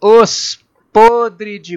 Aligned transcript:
Os 0.00 0.60
podre 0.92 1.58
de. 1.58 1.74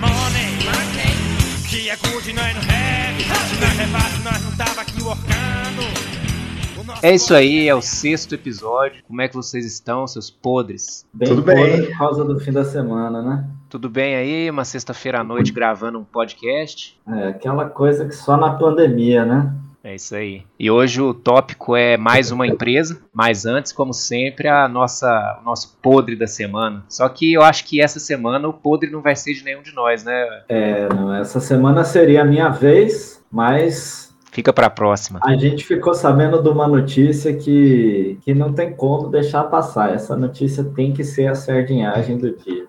É 7.02 7.16
isso 7.16 7.34
aí, 7.34 7.68
é 7.68 7.74
o 7.74 7.82
sexto 7.82 8.36
episódio. 8.36 9.04
Como 9.08 9.20
é 9.24 9.28
que 9.28 9.34
vocês 9.34 9.66
estão, 9.66 10.06
seus 10.06 10.30
podres? 10.30 11.04
Bem 11.12 11.30
Tudo 11.30 11.42
bem. 11.42 11.88
Por 11.88 11.98
causa 11.98 12.24
do 12.24 12.40
fim 12.40 12.52
da 12.52 12.64
semana, 12.64 13.24
né? 13.24 13.44
Tudo 13.68 13.90
bem 13.90 14.16
aí? 14.16 14.50
Uma 14.52 14.66
sexta-feira 14.66 15.22
à 15.22 15.24
noite 15.24 15.52
gravando 15.52 15.98
um 15.98 16.04
podcast. 16.04 16.96
É 17.08 17.30
aquela 17.30 17.66
coisa 17.70 18.06
que 18.06 18.16
só 18.16 18.38
na 18.38 18.54
pandemia, 18.54 19.26
né? 19.26 19.52
É 19.84 19.96
isso 19.96 20.16
aí. 20.16 20.44
E 20.60 20.70
hoje 20.70 21.02
o 21.02 21.14
tópico 21.14 21.76
é 21.76 21.98
mais 21.98 22.32
uma 22.32 22.46
empresa, 22.46 23.02
mas 23.14 23.46
antes, 23.46 23.72
como 23.72 23.94
sempre, 23.94 24.48
a 24.48 24.68
nossa, 24.68 25.40
o 25.42 25.46
nosso 25.46 25.78
podre 25.82 26.16
da 26.16 26.28
semana. 26.28 26.84
Só 26.88 27.10
que 27.10 27.34
eu 27.34 27.42
acho 27.42 27.66
que 27.66 27.82
essa 27.82 28.00
semana 28.00 28.48
o 28.48 28.54
podre 28.54 28.92
não 28.92 29.02
vai 29.02 29.16
ser 29.16 29.34
de 29.34 29.44
nenhum 29.44 29.64
de 29.64 29.74
nós, 29.74 30.04
né? 30.04 30.44
É, 30.48 30.88
não, 30.94 31.14
essa 31.14 31.40
semana 31.40 31.84
seria 31.84 32.22
a 32.22 32.26
minha 32.26 32.50
vez, 32.50 33.24
mas 33.32 34.12
Fica 34.32 34.54
pra 34.54 34.70
próxima. 34.70 35.20
a 35.22 35.36
gente 35.36 35.66
ficou 35.66 35.94
sabendo 35.94 36.42
de 36.42 36.48
uma 36.48 36.66
notícia 36.66 37.36
que, 37.36 38.18
que 38.22 38.34
não 38.34 38.54
tem 38.54 38.74
como 38.74 39.10
deixar 39.10 39.44
passar. 39.44 39.94
Essa 39.94 40.16
notícia 40.16 40.64
tem 40.64 40.94
que 40.94 41.04
ser 41.04 41.28
a 41.28 41.36
sardinhagem 41.36 42.18
do 42.18 42.34
dia. 42.38 42.66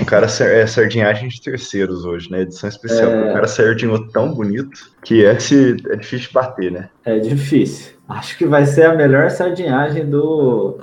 O 0.00 0.06
cara 0.06 0.26
é 0.26 0.66
sardinhagem 0.66 1.28
de 1.28 1.40
terceiros 1.40 2.04
hoje, 2.04 2.30
né? 2.30 2.42
Edição 2.42 2.68
especial. 2.68 3.10
É. 3.10 3.30
O 3.30 3.32
cara 3.34 3.46
sardinhou 3.46 4.08
tão 4.08 4.32
bonito 4.32 4.90
que 5.04 5.20
esse 5.20 5.76
é 5.90 5.96
difícil 5.96 6.28
de 6.28 6.32
bater, 6.32 6.72
né? 6.72 6.88
É 7.04 7.18
difícil. 7.18 7.92
Acho 8.08 8.36
que 8.38 8.46
vai 8.46 8.64
ser 8.64 8.86
a 8.86 8.94
melhor 8.94 9.30
sardinhagem 9.30 10.08
do, 10.08 10.78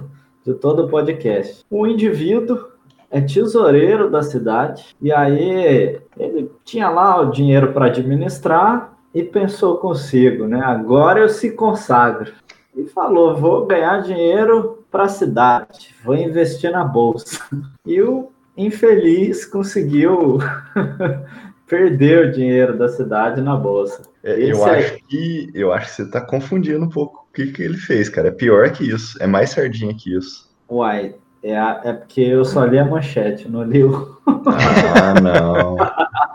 de 0.46 0.54
todo 0.54 0.86
o 0.86 0.90
podcast. 0.90 1.66
O 1.70 1.88
indivíduo 1.88 2.70
é 3.10 3.20
tesoureiro 3.20 4.10
da 4.10 4.22
cidade 4.22 4.96
e 5.02 5.12
aí 5.12 6.00
ele 6.18 6.52
tinha 6.64 6.90
lá 6.90 7.20
o 7.20 7.32
dinheiro 7.32 7.74
para 7.74 7.88
administrar 7.88 8.94
e 9.14 9.24
pensou 9.24 9.78
consigo, 9.78 10.46
né? 10.46 10.62
Agora 10.62 11.20
eu 11.20 11.30
se 11.30 11.52
consagro. 11.52 12.32
E 12.76 12.86
falou: 12.86 13.36
vou 13.36 13.66
ganhar 13.66 14.04
dinheiro 14.04 14.84
para 14.92 15.04
a 15.04 15.10
cidade, 15.10 15.96
vou 16.04 16.16
investir 16.16 16.72
na 16.72 16.84
bolsa. 16.84 17.44
E 17.86 18.00
o 18.04 18.30
infeliz 18.66 19.46
conseguiu 19.46 20.40
perder 21.68 22.28
o 22.28 22.32
dinheiro 22.32 22.78
da 22.78 22.88
cidade 22.90 23.42
na 23.42 23.56
bolsa. 23.56 24.02
É, 24.24 24.40
eu, 24.40 24.64
aí- 24.66 24.84
acho 24.86 24.98
que, 25.08 25.50
eu 25.54 25.72
acho 25.72 25.88
que 25.88 25.96
você 26.04 26.10
tá 26.12 26.22
confundindo 26.22 26.84
um 26.84 26.90
pouco 26.90 27.28
o 27.30 27.34
que, 27.34 27.48
que 27.52 27.62
ele 27.64 27.78
fez, 27.78 28.10
cara. 28.10 28.28
É 28.28 28.32
pior 28.32 28.70
que 28.72 28.84
isso. 28.90 29.22
É 29.22 29.28
mais 29.28 29.52
sardinha 29.52 29.94
que 29.94 30.16
isso. 30.16 30.50
Uai, 30.70 31.16
é, 31.42 31.58
a- 31.58 31.82
é 31.86 31.94
porque 31.94 32.22
eu 32.22 32.44
só 32.44 32.66
li 32.66 32.78
a 32.78 32.86
manchete, 32.86 33.48
não 33.48 33.64
li 33.64 33.84
o. 33.84 34.18
Ah, 34.28 35.14
não. 35.22 35.76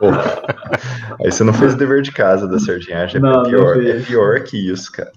Pô, 0.01 0.07
aí 1.25 1.31
você 1.31 1.45
não 1.45 1.53
fez 1.53 1.75
o 1.75 1.77
dever 1.77 2.03
de 2.03 2.11
casa 2.13 2.49
da 2.49 2.59
sardinhagem. 2.59 3.17
É, 3.19 3.21
Não, 3.21 3.43
pior, 3.45 3.85
é 3.85 4.01
pior 4.01 4.41
que 4.43 4.57
isso, 4.71 4.91
cara. 4.93 5.13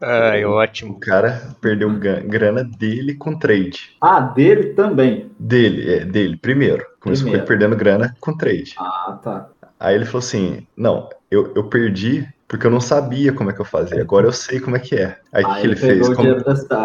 Ai, 0.00 0.44
O 0.44 0.52
ótimo. 0.52 0.98
cara 1.00 1.56
perdeu 1.60 1.90
grana 1.90 2.62
dele 2.62 3.14
com 3.14 3.38
trade. 3.38 3.96
Ah, 4.00 4.20
dele 4.20 4.74
também. 4.74 5.30
Dele, 5.38 5.92
é, 5.92 6.04
dele, 6.04 6.36
primeiro. 6.36 6.84
Começou 7.00 7.26
com 7.28 7.34
ele 7.34 7.42
Primeiro. 7.42 7.46
perdendo 7.46 7.76
grana 7.76 8.16
com 8.20 8.36
trade. 8.36 8.74
Ah, 8.78 9.18
tá. 9.22 9.48
Aí 9.78 9.94
ele 9.94 10.04
falou 10.04 10.18
assim: 10.20 10.66
Não, 10.76 11.08
eu, 11.30 11.52
eu 11.54 11.64
perdi 11.68 12.26
porque 12.48 12.66
eu 12.66 12.70
não 12.70 12.80
sabia 12.80 13.30
como 13.30 13.50
é 13.50 13.52
que 13.52 13.60
eu 13.60 13.64
fazia. 13.64 14.00
Agora 14.00 14.26
eu 14.26 14.32
sei 14.32 14.58
como 14.58 14.74
é 14.74 14.78
que 14.78 14.96
é. 14.96 15.18
Aí 15.30 15.44
o 15.44 15.54
que, 15.56 15.66
ele 15.66 15.76
fez? 15.76 16.08
o 16.08 16.14
Como, 16.14 16.28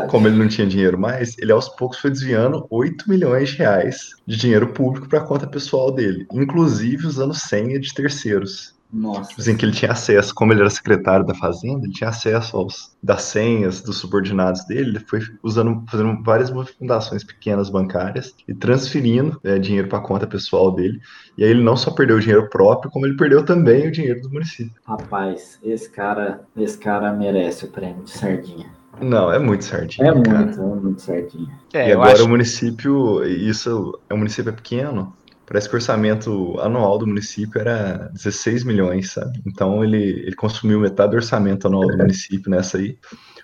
como 0.10 0.28
ele 0.28 0.38
não 0.38 0.48
tinha 0.50 0.68
dinheiro 0.68 0.98
mais, 1.00 1.38
ele 1.40 1.54
aos 1.54 1.70
poucos 1.70 2.00
foi 2.00 2.12
desviando 2.12 2.68
8 2.70 3.10
milhões 3.10 3.50
de 3.50 3.60
reais 3.60 4.10
de 4.28 4.36
dinheiro 4.36 4.68
público 4.74 5.08
para 5.08 5.22
conta 5.22 5.48
pessoal 5.48 5.90
dele, 5.90 6.28
inclusive 6.34 7.08
usando 7.08 7.34
senha 7.34 7.80
de 7.80 7.94
terceiros. 7.94 8.73
Nossa. 8.94 9.30
Tipo 9.30 9.42
assim, 9.42 9.58
que 9.58 9.66
ele 9.66 9.72
tinha 9.72 9.92
acesso, 9.92 10.36
como 10.36 10.54
ele 10.54 10.62
era 10.62 10.70
secretário 10.70 11.26
da 11.26 11.34
Fazenda, 11.34 11.86
ele 11.86 11.94
tinha 11.94 12.12
acesso 12.12 12.56
aos, 12.56 12.96
das 13.02 13.24
senhas 13.24 13.82
dos 13.82 13.98
subordinados 13.98 14.64
dele, 14.66 14.92
ele 14.92 15.00
foi 15.00 15.20
usando, 15.42 15.84
fazendo 15.90 16.22
várias 16.24 16.52
movimentações 16.52 17.24
pequenas 17.24 17.70
bancárias 17.70 18.36
e 18.48 18.54
transferindo 18.54 19.40
é, 19.44 19.58
dinheiro 19.58 19.88
para 19.88 20.00
conta 20.00 20.28
pessoal 20.28 20.72
dele. 20.72 21.00
E 21.36 21.44
aí 21.44 21.50
ele 21.50 21.64
não 21.64 21.76
só 21.76 21.90
perdeu 21.90 22.18
o 22.18 22.20
dinheiro 22.20 22.48
próprio, 22.50 22.92
como 22.92 23.08
ele 23.08 23.18
perdeu 23.18 23.44
também 23.44 23.88
o 23.88 23.92
dinheiro 23.92 24.22
do 24.22 24.30
município. 24.30 24.80
Rapaz, 24.86 25.58
esse 25.64 25.90
cara, 25.90 26.42
esse 26.56 26.78
cara 26.78 27.12
merece 27.12 27.66
o 27.66 27.70
prêmio 27.70 28.04
de 28.04 28.12
sardinha. 28.12 28.72
Não, 29.02 29.32
é 29.32 29.40
muito 29.40 29.66
certinho. 29.66 30.08
É 30.08 30.22
cara. 30.22 30.46
muito, 30.46 30.62
é 30.62 30.66
muito 30.66 31.02
sardinha. 31.02 31.60
É, 31.74 31.90
e 31.90 31.92
agora 31.94 32.14
acho 32.14 32.26
o 32.26 32.30
município, 32.30 33.24
isso 33.26 34.00
é 34.08 34.14
um 34.14 34.18
município 34.18 34.54
pequeno, 34.54 35.14
parece 35.46 35.68
que 35.68 35.76
o 35.76 35.78
orçamento 35.78 36.60
anual 36.60 36.98
do 36.98 37.08
município 37.08 37.60
era 37.60 38.10
16 38.14 38.64
milhões, 38.64 39.12
sabe? 39.12 39.42
Então 39.46 39.84
ele, 39.84 39.98
ele 39.98 40.36
consumiu 40.36 40.80
metade 40.80 41.12
do 41.12 41.16
orçamento 41.16 41.68
anual 41.68 41.88
do 41.88 41.98
município 41.98 42.50
nessa 42.50 42.78
aí. 42.78 42.98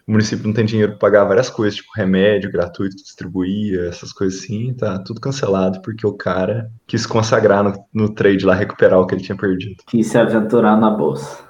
O 0.08 0.12
município 0.12 0.48
não 0.48 0.54
tem 0.54 0.66
dinheiro 0.66 0.94
para 0.94 1.00
pagar 1.00 1.24
várias 1.26 1.50
coisas, 1.50 1.76
tipo 1.76 1.92
remédio 1.96 2.52
gratuito, 2.52 2.96
distribuir, 2.96 3.80
essas 3.88 4.12
coisas 4.12 4.40
assim, 4.40 4.74
tá 4.74 4.98
tudo 5.00 5.22
cancelado 5.22 5.82
porque 5.82 6.06
o 6.06 6.14
cara 6.14 6.72
quis 6.88 7.06
consagrar 7.06 7.64
no, 7.64 7.74
no 7.94 8.10
trade 8.14 8.46
lá, 8.46 8.56
recuperar 8.56 9.00
o 9.00 9.06
que 9.06 9.14
ele 9.14 9.22
tinha 9.22 9.38
perdido. 9.38 9.84
Quis 9.86 10.08
se 10.08 10.18
aventurar 10.18 10.76
na 10.78 10.90
bolsa. 10.90 11.44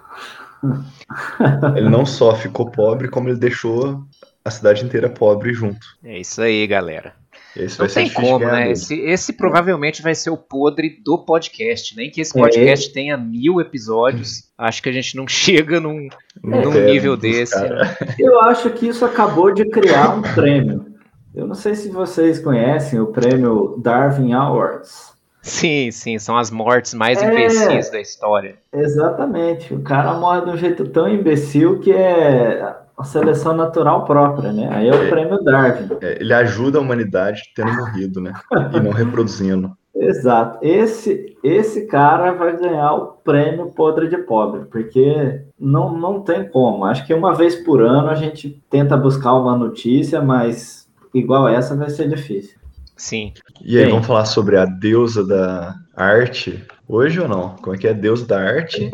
Ele 1.75 1.89
não 1.89 2.05
só 2.05 2.35
ficou 2.35 2.69
pobre, 2.69 3.07
como 3.07 3.29
ele 3.29 3.39
deixou 3.39 4.03
a 4.43 4.51
cidade 4.51 4.83
inteira 4.83 5.09
pobre 5.09 5.53
junto. 5.53 5.79
É 6.03 6.19
isso 6.19 6.41
aí, 6.41 6.65
galera. 6.67 7.13
E 7.59 7.65
isso 7.65 7.77
Não 7.79 7.85
vai 7.85 7.89
ser 7.89 7.99
tem 7.99 8.09
difícil 8.09 8.29
como, 8.39 8.45
né? 8.45 8.71
Esse, 8.71 8.95
esse 9.01 9.33
provavelmente 9.33 10.01
vai 10.01 10.15
ser 10.15 10.29
o 10.29 10.37
podre 10.37 11.01
do 11.03 11.17
podcast. 11.25 11.95
Nem 11.95 12.09
que 12.09 12.21
esse 12.21 12.37
É. 12.37 12.41
podcast 12.41 12.93
tenha 12.93 13.17
mil 13.17 13.59
episódios. 13.59 14.49
Acho 14.57 14.81
que 14.83 14.89
a 14.89 14.91
gente 14.91 15.15
não 15.15 15.27
chega 15.27 15.79
num, 15.79 16.07
Não 16.43 16.61
num 16.61 16.85
nível 16.85 17.15
desse. 17.17 17.53
cara. 17.53 17.97
Eu 18.19 18.39
acho 18.41 18.69
que 18.71 18.87
isso 18.87 19.05
acabou 19.05 19.53
de 19.53 19.65
criar 19.69 20.15
um 20.15 20.21
prêmio. 20.21 20.85
Eu 21.33 21.47
não 21.47 21.55
sei 21.55 21.75
se 21.75 21.89
vocês 21.89 22.39
conhecem 22.39 22.99
o 22.99 23.07
prêmio 23.07 23.79
Darwin 23.81 24.33
Awards. 24.33 25.13
Sim, 25.41 25.89
sim, 25.91 26.19
são 26.19 26.37
as 26.37 26.51
mortes 26.51 26.93
mais 26.93 27.21
É. 27.21 27.31
imbecis 27.31 27.89
da 27.89 27.99
história. 28.01 28.55
Exatamente. 28.73 29.73
O 29.73 29.81
cara 29.81 30.13
morre 30.13 30.41
de 30.41 30.49
um 30.51 30.57
jeito 30.57 30.87
tão 30.89 31.07
imbecil 31.07 31.79
que 31.79 31.91
é 31.91 32.75
a 32.97 33.03
seleção 33.05 33.55
natural 33.55 34.03
própria, 34.05 34.51
né? 34.51 34.67
Aí 34.71 34.89
é 34.89 34.91
o 34.91 35.03
É. 35.03 35.09
prêmio 35.09 35.41
Darwin. 35.43 35.87
É, 36.01 36.17
ele 36.19 36.33
ajuda 36.33 36.77
a 36.77 36.81
humanidade 36.81 37.43
tendo 37.55 37.73
morrido, 37.73 38.19
né? 38.19 38.33
E 38.73 38.79
não 38.81 38.91
reproduzindo. 38.91 39.71
Exato. 39.95 40.59
Esse, 40.61 41.35
esse 41.43 41.85
cara 41.87 42.31
vai 42.33 42.55
ganhar 42.57 42.93
o 42.93 43.07
prêmio 43.23 43.67
Podre 43.67 44.07
de 44.07 44.17
Pobre, 44.17 44.65
porque 44.69 45.41
não, 45.59 45.97
não 45.97 46.21
tem 46.21 46.47
como. 46.47 46.85
Acho 46.85 47.05
que 47.07 47.13
uma 47.13 47.33
vez 47.33 47.55
por 47.55 47.81
ano 47.81 48.09
a 48.09 48.15
gente 48.15 48.61
tenta 48.69 48.95
buscar 48.95 49.33
uma 49.33 49.57
notícia, 49.57 50.21
mas 50.21 50.87
igual 51.13 51.47
essa 51.49 51.75
vai 51.75 51.89
ser 51.89 52.07
difícil. 52.07 52.58
Sim. 52.99 53.33
E 53.63 53.77
aí, 53.77 53.85
Bem. 53.85 53.91
vamos 53.93 54.05
falar 54.05 54.25
sobre 54.25 54.57
a 54.57 54.65
deusa 54.65 55.25
da 55.25 55.75
arte 55.95 56.63
hoje 56.87 57.19
ou 57.19 57.27
não? 57.27 57.55
Como 57.55 57.75
é 57.75 57.79
que 57.79 57.87
é 57.87 57.91
a 57.91 57.93
deusa 57.93 58.25
da 58.27 58.39
arte? 58.39 58.91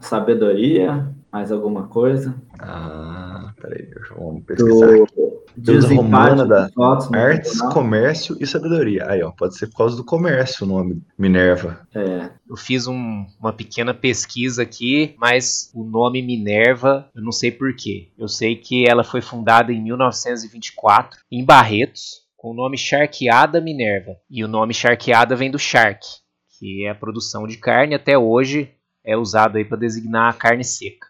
Sabedoria, 0.00 1.08
mais 1.32 1.50
alguma 1.52 1.86
coisa? 1.88 2.34
Ah, 2.58 3.52
peraí, 3.60 3.88
vamos 4.16 4.44
pesquisar. 4.44 4.86
Do 4.86 5.02
aqui. 5.04 5.16
Deusa 5.58 5.94
romana 5.94 6.44
da 6.44 6.66
dos 6.66 6.74
votos 6.74 7.08
no 7.10 7.16
Artes, 7.18 7.50
tribunal. 7.52 7.72
comércio 7.72 8.36
e 8.38 8.46
sabedoria. 8.46 9.06
Aí, 9.08 9.22
ó, 9.22 9.30
pode 9.30 9.56
ser 9.56 9.68
por 9.68 9.78
causa 9.78 9.96
do 9.96 10.04
comércio 10.04 10.66
o 10.66 10.68
nome 10.68 11.02
Minerva. 11.18 11.80
É, 11.94 12.28
Eu 12.48 12.56
fiz 12.56 12.86
um- 12.86 13.24
uma 13.40 13.52
pequena 13.54 13.94
pesquisa 13.94 14.62
aqui, 14.62 15.14
mas 15.18 15.70
o 15.74 15.82
nome 15.82 16.20
Minerva, 16.20 17.08
eu 17.14 17.22
não 17.22 17.32
sei 17.32 17.50
porquê. 17.50 18.10
Eu 18.18 18.28
sei 18.28 18.54
que 18.54 18.86
ela 18.86 19.02
foi 19.02 19.22
fundada 19.22 19.72
em 19.72 19.82
1924, 19.82 21.18
em 21.32 21.42
Barretos, 21.44 22.25
com 22.36 22.50
o 22.50 22.54
nome 22.54 22.76
Charqueada 22.76 23.60
Minerva. 23.60 24.16
E 24.30 24.44
o 24.44 24.48
nome 24.48 24.74
Charqueada 24.74 25.34
vem 25.34 25.50
do 25.50 25.58
charque, 25.58 26.08
que 26.58 26.84
é 26.86 26.90
a 26.90 26.94
produção 26.94 27.46
de 27.46 27.56
carne, 27.56 27.94
até 27.94 28.16
hoje 28.16 28.70
é 29.04 29.16
usado 29.16 29.56
aí 29.56 29.64
para 29.64 29.78
designar 29.78 30.30
a 30.30 30.36
carne 30.36 30.64
seca. 30.64 31.06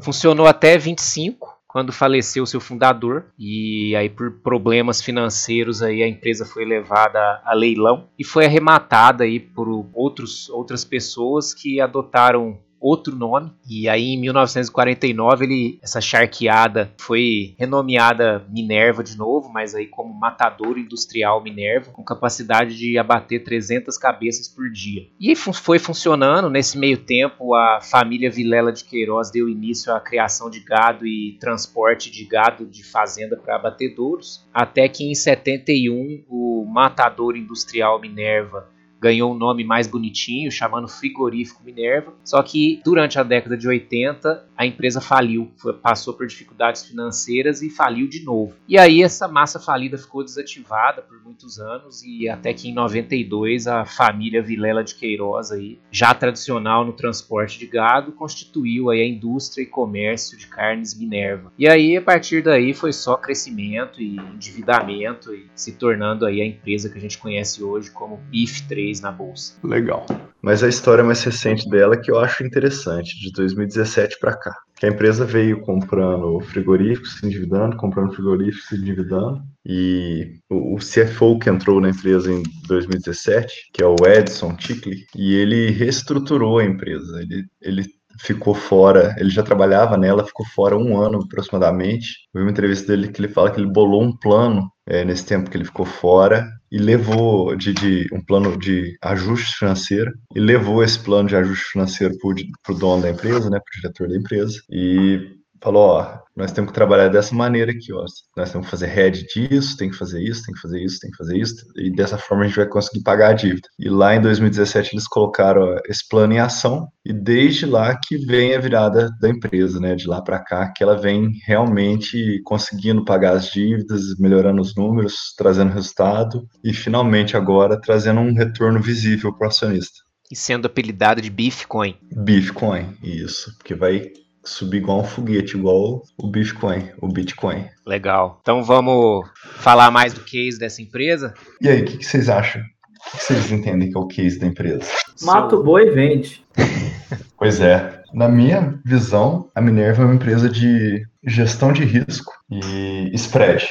Funcionou 0.00 0.46
até 0.46 0.78
25, 0.78 1.54
quando 1.66 1.92
faleceu 1.92 2.46
seu 2.46 2.60
fundador, 2.60 3.32
e 3.36 3.94
aí 3.96 4.08
por 4.08 4.40
problemas 4.42 5.02
financeiros 5.02 5.82
aí 5.82 6.02
a 6.02 6.08
empresa 6.08 6.46
foi 6.46 6.64
levada 6.64 7.42
a 7.44 7.52
leilão 7.52 8.08
e 8.16 8.24
foi 8.24 8.46
arrematada 8.46 9.24
aí 9.24 9.40
por 9.40 9.68
outros, 9.92 10.48
outras 10.50 10.84
pessoas 10.84 11.52
que 11.52 11.80
adotaram 11.80 12.60
outro 12.84 13.16
nome. 13.16 13.50
E 13.68 13.88
aí 13.88 14.14
em 14.14 14.20
1949 14.20 15.44
ele, 15.44 15.78
essa 15.82 16.00
charqueada 16.00 16.92
foi 16.98 17.54
renomeada 17.58 18.44
Minerva 18.50 19.02
de 19.02 19.16
novo, 19.16 19.50
mas 19.50 19.74
aí 19.74 19.86
como 19.86 20.12
Matador 20.12 20.76
Industrial 20.76 21.42
Minerva, 21.42 21.90
com 21.90 22.04
capacidade 22.04 22.76
de 22.76 22.98
abater 22.98 23.42
300 23.42 23.96
cabeças 23.96 24.46
por 24.46 24.70
dia. 24.70 25.06
E 25.18 25.34
foi 25.34 25.78
funcionando. 25.78 26.50
Nesse 26.50 26.76
meio 26.76 26.98
tempo, 26.98 27.54
a 27.54 27.80
família 27.80 28.30
Vilela 28.30 28.70
de 28.70 28.84
Queiroz 28.84 29.30
deu 29.30 29.48
início 29.48 29.92
à 29.92 30.00
criação 30.00 30.50
de 30.50 30.60
gado 30.60 31.06
e 31.06 31.38
transporte 31.40 32.10
de 32.10 32.24
gado 32.24 32.66
de 32.66 32.84
fazenda 32.84 33.36
para 33.36 33.56
abatedouros, 33.56 34.46
até 34.52 34.88
que 34.88 35.04
em 35.04 35.14
71 35.14 36.24
o 36.28 36.66
Matador 36.66 37.36
Industrial 37.36 37.98
Minerva 38.00 38.73
ganhou 39.04 39.34
um 39.34 39.36
nome 39.36 39.64
mais 39.64 39.86
bonitinho, 39.86 40.50
chamando 40.50 40.88
Frigorífico 40.88 41.62
Minerva. 41.62 42.14
Só 42.24 42.42
que 42.42 42.80
durante 42.82 43.18
a 43.18 43.22
década 43.22 43.54
de 43.54 43.68
80, 43.68 44.48
a 44.56 44.64
empresa 44.64 44.98
faliu, 44.98 45.50
passou 45.82 46.14
por 46.14 46.26
dificuldades 46.26 46.84
financeiras 46.84 47.60
e 47.60 47.68
faliu 47.68 48.08
de 48.08 48.24
novo. 48.24 48.54
E 48.66 48.78
aí 48.78 49.02
essa 49.02 49.28
massa 49.28 49.60
falida 49.60 49.98
ficou 49.98 50.24
desativada 50.24 51.02
por 51.02 51.22
muitos 51.22 51.58
anos 51.58 52.02
e 52.02 52.28
até 52.30 52.54
que 52.54 52.70
em 52.70 52.72
92 52.72 53.66
a 53.66 53.84
família 53.84 54.42
Vilela 54.42 54.82
de 54.82 54.94
Queiroz 54.94 55.50
aí, 55.50 55.78
já 55.90 56.14
tradicional 56.14 56.84
no 56.84 56.94
transporte 56.94 57.58
de 57.58 57.66
gado, 57.66 58.12
constituiu 58.12 58.88
aí 58.88 59.02
a 59.02 59.06
indústria 59.06 59.64
e 59.64 59.66
comércio 59.66 60.38
de 60.38 60.46
carnes 60.46 60.98
Minerva. 60.98 61.52
E 61.58 61.68
aí 61.68 61.94
a 61.96 62.02
partir 62.02 62.42
daí 62.42 62.72
foi 62.72 62.92
só 62.92 63.16
crescimento 63.16 64.00
e 64.00 64.16
endividamento 64.16 65.34
e 65.34 65.46
se 65.54 65.72
tornando 65.72 66.24
aí 66.24 66.40
a 66.40 66.46
empresa 66.46 66.88
que 66.88 66.96
a 66.96 67.00
gente 67.00 67.18
conhece 67.18 67.62
hoje 67.62 67.90
como 67.90 68.16
BIF 68.30 68.62
3 68.66 68.93
na 69.00 69.12
bolsa. 69.12 69.54
Legal. 69.62 70.06
Mas 70.42 70.62
a 70.62 70.68
história 70.68 71.02
mais 71.02 71.22
recente 71.22 71.68
dela 71.68 71.96
que 71.96 72.10
eu 72.10 72.18
acho 72.18 72.44
interessante, 72.44 73.18
de 73.18 73.32
2017 73.32 74.18
para 74.20 74.36
cá. 74.36 74.54
Que 74.76 74.86
a 74.86 74.90
empresa 74.90 75.24
veio 75.24 75.60
comprando 75.62 76.38
frigoríficos, 76.40 77.18
se 77.18 77.26
endividando, 77.26 77.76
comprando 77.76 78.12
frigoríficos, 78.12 78.68
se 78.68 78.76
endividando. 78.76 79.42
E 79.64 80.34
o, 80.50 80.76
CFO 80.76 81.38
que 81.38 81.48
entrou 81.48 81.80
na 81.80 81.90
empresa 81.90 82.30
em 82.30 82.42
2017, 82.68 83.70
que 83.72 83.82
é 83.82 83.86
o 83.86 83.96
Edson 84.06 84.54
Tickley, 84.54 85.06
e 85.16 85.34
ele 85.34 85.70
reestruturou 85.70 86.58
a 86.58 86.64
empresa. 86.64 87.22
Ele, 87.22 87.46
ele 87.62 87.84
ficou 88.20 88.54
fora, 88.54 89.14
ele 89.18 89.30
já 89.30 89.42
trabalhava 89.42 89.96
nela, 89.96 90.26
ficou 90.26 90.46
fora 90.46 90.76
um 90.76 91.00
ano 91.00 91.22
aproximadamente. 91.22 92.28
Eu 92.32 92.40
vi 92.40 92.46
uma 92.46 92.50
entrevista 92.50 92.88
dele 92.88 93.08
que 93.08 93.20
ele 93.20 93.32
fala 93.32 93.50
que 93.50 93.58
ele 93.58 93.70
bolou 93.70 94.02
um 94.02 94.16
plano 94.16 94.70
é, 94.86 95.04
nesse 95.04 95.24
tempo 95.24 95.50
que 95.50 95.56
ele 95.56 95.64
ficou 95.64 95.86
fora 95.86 96.46
e 96.74 96.78
levou 96.78 97.54
de, 97.54 97.72
de, 97.72 98.08
um 98.12 98.20
plano 98.20 98.58
de 98.58 98.98
ajuste 99.00 99.58
financeiro 99.58 100.12
e 100.34 100.40
levou 100.40 100.82
esse 100.82 100.98
plano 100.98 101.28
de 101.28 101.36
ajuste 101.36 101.66
financeiro 101.70 102.16
para 102.64 102.74
o 102.74 102.76
dono 102.76 103.02
da 103.02 103.10
empresa, 103.10 103.48
né, 103.48 103.60
para 103.60 103.78
o 103.78 103.80
diretor 103.80 104.08
da 104.08 104.16
empresa 104.16 104.60
e 104.68 105.36
falou, 105.64 105.88
ó, 105.88 106.18
nós 106.36 106.52
temos 106.52 106.70
que 106.70 106.74
trabalhar 106.74 107.08
dessa 107.08 107.34
maneira 107.34 107.72
aqui, 107.72 107.90
ó. 107.90 108.04
Nós 108.36 108.52
temos 108.52 108.66
que 108.66 108.70
fazer 108.70 108.86
head 108.86 109.24
disso, 109.24 109.78
tem 109.78 109.88
que 109.88 109.96
fazer 109.96 110.22
isso, 110.22 110.42
tem 110.44 110.54
que 110.54 110.60
fazer 110.60 110.84
isso, 110.84 111.00
tem 111.00 111.10
que 111.10 111.16
fazer 111.16 111.38
isso, 111.38 111.54
e 111.76 111.90
dessa 111.90 112.18
forma 112.18 112.44
a 112.44 112.46
gente 112.46 112.56
vai 112.56 112.68
conseguir 112.68 113.02
pagar 113.02 113.30
a 113.30 113.32
dívida. 113.32 113.66
E 113.78 113.88
lá 113.88 114.14
em 114.14 114.20
2017 114.20 114.94
eles 114.94 115.08
colocaram 115.08 115.76
esse 115.88 116.06
plano 116.06 116.34
em 116.34 116.38
ação, 116.38 116.86
e 117.02 117.14
desde 117.14 117.64
lá 117.64 117.98
que 117.98 118.18
vem 118.18 118.54
a 118.54 118.60
virada 118.60 119.08
da 119.20 119.28
empresa, 119.30 119.80
né? 119.80 119.94
De 119.94 120.06
lá 120.06 120.20
para 120.20 120.38
cá, 120.38 120.70
que 120.70 120.82
ela 120.82 120.96
vem 120.96 121.30
realmente 121.46 122.42
conseguindo 122.44 123.04
pagar 123.04 123.34
as 123.34 123.46
dívidas, 123.46 124.18
melhorando 124.18 124.60
os 124.60 124.76
números, 124.76 125.32
trazendo 125.38 125.72
resultado, 125.72 126.46
e 126.62 126.74
finalmente 126.74 127.38
agora 127.38 127.80
trazendo 127.80 128.20
um 128.20 128.34
retorno 128.34 128.82
visível 128.82 129.32
para 129.32 129.46
o 129.46 129.48
acionista. 129.48 130.04
E 130.30 130.36
sendo 130.36 130.66
apelidado 130.66 131.22
de 131.22 131.30
Bitcoin. 131.30 131.96
Bitcoin, 132.14 132.96
isso, 133.02 133.54
porque 133.56 133.74
vai 133.74 134.10
subir 134.44 134.78
igual 134.78 135.00
um 135.00 135.04
foguete, 135.04 135.56
igual 135.56 136.02
o 136.18 136.28
Bitcoin, 136.28 136.90
o 137.00 137.08
Bitcoin. 137.08 137.66
Legal. 137.86 138.38
Então 138.42 138.62
vamos 138.62 139.28
falar 139.56 139.90
mais 139.90 140.12
do 140.12 140.20
case 140.20 140.58
dessa 140.58 140.82
empresa? 140.82 141.34
E 141.60 141.68
aí, 141.68 141.82
o 141.82 141.84
que, 141.84 141.98
que, 141.98 142.04
vocês 142.04 142.28
acham? 142.28 142.62
O 142.62 143.16
que 143.16 143.24
vocês 143.24 143.50
entendem 143.50 143.90
que 143.90 143.96
é 143.96 144.00
o 144.00 144.06
case 144.06 144.38
da 144.38 144.46
empresa? 144.46 144.84
Mata 145.22 145.56
o 145.56 145.62
boi 145.62 145.88
e 145.88 145.90
vende. 145.90 146.44
pois 147.36 147.60
é. 147.60 148.02
Na 148.12 148.28
minha 148.28 148.80
visão, 148.84 149.50
a 149.54 149.60
Minerva 149.60 150.02
é 150.02 150.06
uma 150.06 150.14
empresa 150.14 150.48
de 150.48 151.04
gestão 151.26 151.72
de 151.72 151.84
risco 151.84 152.32
e 152.50 153.10
spread. 153.14 153.66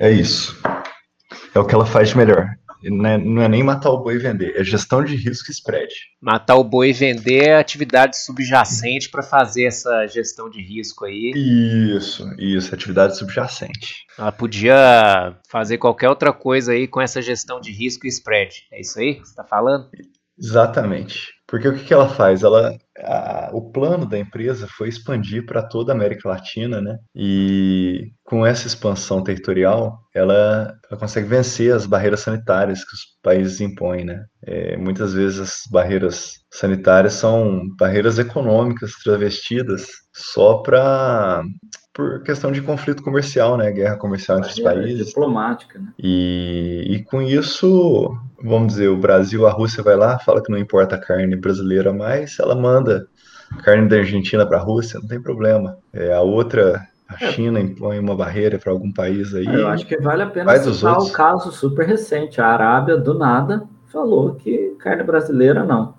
É 0.00 0.10
isso. 0.10 0.60
É 1.54 1.58
o 1.60 1.64
que 1.64 1.74
ela 1.74 1.86
faz 1.86 2.08
de 2.08 2.16
melhor. 2.16 2.48
Não 2.90 3.06
é, 3.06 3.18
não 3.18 3.42
é, 3.42 3.48
nem 3.48 3.62
matar 3.62 3.90
o 3.90 4.02
boi 4.02 4.14
e 4.14 4.18
vender, 4.18 4.54
é 4.56 4.64
gestão 4.64 5.02
de 5.04 5.16
risco 5.16 5.50
e 5.50 5.52
spread. 5.52 5.92
Matar 6.20 6.56
o 6.56 6.64
boi 6.64 6.90
e 6.90 6.92
vender 6.92 7.44
é 7.44 7.58
atividade 7.58 8.18
subjacente 8.18 9.10
para 9.10 9.22
fazer 9.22 9.64
essa 9.64 10.06
gestão 10.06 10.50
de 10.50 10.60
risco 10.60 11.04
aí. 11.04 11.32
Isso, 11.34 12.28
isso, 12.38 12.74
atividade 12.74 13.16
subjacente. 13.16 14.04
Ela 14.18 14.32
podia 14.32 15.36
fazer 15.48 15.78
qualquer 15.78 16.08
outra 16.08 16.32
coisa 16.32 16.72
aí 16.72 16.86
com 16.86 17.00
essa 17.00 17.22
gestão 17.22 17.60
de 17.60 17.72
risco 17.72 18.06
e 18.06 18.08
spread. 18.08 18.66
É 18.72 18.80
isso 18.80 18.98
aí 18.98 19.14
que 19.14 19.20
você 19.20 19.30
está 19.30 19.44
falando? 19.44 19.88
Exatamente. 20.38 21.32
Porque 21.46 21.68
o 21.68 21.74
que, 21.74 21.84
que 21.84 21.94
ela 21.94 22.08
faz? 22.08 22.42
Ela, 22.42 22.76
a, 22.98 23.50
o 23.52 23.70
plano 23.70 24.06
da 24.06 24.18
empresa 24.18 24.66
foi 24.68 24.88
expandir 24.88 25.44
para 25.46 25.62
toda 25.62 25.92
a 25.92 25.94
América 25.94 26.28
Latina, 26.28 26.80
né? 26.80 26.98
E 27.14 28.12
com 28.22 28.46
essa 28.46 28.66
expansão 28.66 29.22
territorial, 29.22 29.98
ela, 30.14 30.74
ela 30.88 31.00
consegue 31.00 31.26
vencer 31.26 31.72
as 31.74 31.86
barreiras 31.86 32.20
sanitárias 32.20 32.84
que 32.84 32.94
os 32.94 33.00
países 33.22 33.60
impõem, 33.60 34.04
né? 34.04 34.24
É, 34.42 34.76
muitas 34.76 35.12
vezes 35.14 35.40
as 35.40 35.62
barreiras 35.70 36.34
sanitárias 36.50 37.14
são 37.14 37.62
barreiras 37.78 38.18
econômicas 38.18 38.92
travestidas 39.02 39.88
só 40.12 40.58
para 40.58 41.42
por 41.94 42.24
questão 42.24 42.50
de 42.50 42.60
conflito 42.60 43.04
comercial, 43.04 43.56
né? 43.56 43.70
Guerra 43.70 43.96
comercial 43.96 44.38
entre 44.38 44.50
os 44.50 44.58
países. 44.58 45.06
Diplomática, 45.06 45.78
né? 45.78 45.92
E, 45.96 46.84
e 46.88 47.04
com 47.04 47.22
isso, 47.22 48.18
vamos 48.42 48.74
dizer, 48.74 48.88
o 48.88 48.96
Brasil, 48.96 49.46
a 49.46 49.52
Rússia 49.52 49.82
vai 49.82 49.96
lá, 49.96 50.18
fala 50.18 50.42
que 50.42 50.50
não 50.50 50.58
importa 50.58 50.96
a 50.96 51.00
carne 51.00 51.36
brasileira 51.36 51.92
mais, 51.92 52.36
ela 52.40 52.56
manda 52.56 52.93
carne 53.62 53.88
da 53.88 53.96
Argentina 53.96 54.46
para 54.46 54.58
a 54.58 54.62
Rússia, 54.62 55.00
não 55.00 55.08
tem 55.08 55.20
problema. 55.20 55.78
É, 55.92 56.12
a 56.12 56.20
outra, 56.20 56.86
a 57.08 57.24
é. 57.24 57.32
China 57.32 57.60
impõe 57.60 57.98
uma 57.98 58.16
barreira 58.16 58.58
para 58.58 58.72
algum 58.72 58.92
país 58.92 59.34
aí. 59.34 59.46
Eu 59.46 59.68
acho 59.68 59.86
que 59.86 59.96
vale 59.98 60.22
a 60.22 60.26
pena 60.26 60.56
citar 60.58 60.98
o 60.98 61.10
caso 61.10 61.52
super 61.52 61.86
recente. 61.86 62.40
A 62.40 62.46
Arábia, 62.46 62.96
do 62.96 63.14
nada, 63.18 63.64
falou 63.86 64.34
que 64.34 64.74
carne 64.78 65.02
brasileira 65.02 65.64
não. 65.64 65.94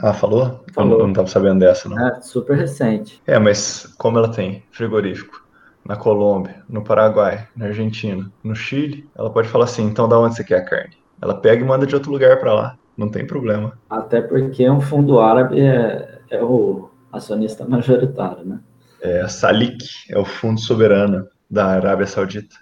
Ah, 0.00 0.12
falou? 0.12 0.64
falou. 0.72 0.98
Eu 0.98 1.04
não 1.04 1.10
estava 1.10 1.28
sabendo 1.28 1.60
dessa, 1.60 1.88
não. 1.88 1.98
É, 1.98 2.20
super 2.20 2.56
recente. 2.56 3.22
É, 3.26 3.38
mas 3.38 3.94
como 3.98 4.18
ela 4.18 4.28
tem 4.28 4.62
frigorífico 4.70 5.44
na 5.84 5.96
Colômbia, 5.96 6.62
no 6.68 6.82
Paraguai, 6.82 7.46
na 7.54 7.66
Argentina, 7.66 8.30
no 8.42 8.56
Chile, 8.56 9.08
ela 9.16 9.30
pode 9.30 9.48
falar 9.48 9.64
assim, 9.64 9.84
então 9.84 10.08
da 10.08 10.18
onde 10.18 10.34
você 10.34 10.42
quer 10.42 10.58
a 10.58 10.64
carne? 10.64 10.96
Ela 11.20 11.34
pega 11.34 11.62
e 11.62 11.66
manda 11.66 11.86
de 11.86 11.94
outro 11.94 12.10
lugar 12.10 12.38
para 12.40 12.54
lá. 12.54 12.76
Não 12.96 13.08
tem 13.08 13.26
problema. 13.26 13.72
Até 13.90 14.20
porque 14.20 14.68
um 14.70 14.80
fundo 14.80 15.18
árabe 15.18 15.60
é, 15.60 16.13
é 16.30 16.42
o 16.42 16.90
acionista 17.12 17.64
majoritário, 17.66 18.44
né? 18.44 18.60
É 19.00 19.20
a 19.20 19.28
Salik, 19.28 19.84
é 20.10 20.18
o 20.18 20.24
fundo 20.24 20.60
soberano 20.60 21.26
da 21.50 21.66
Arábia 21.66 22.06
Saudita. 22.06 22.56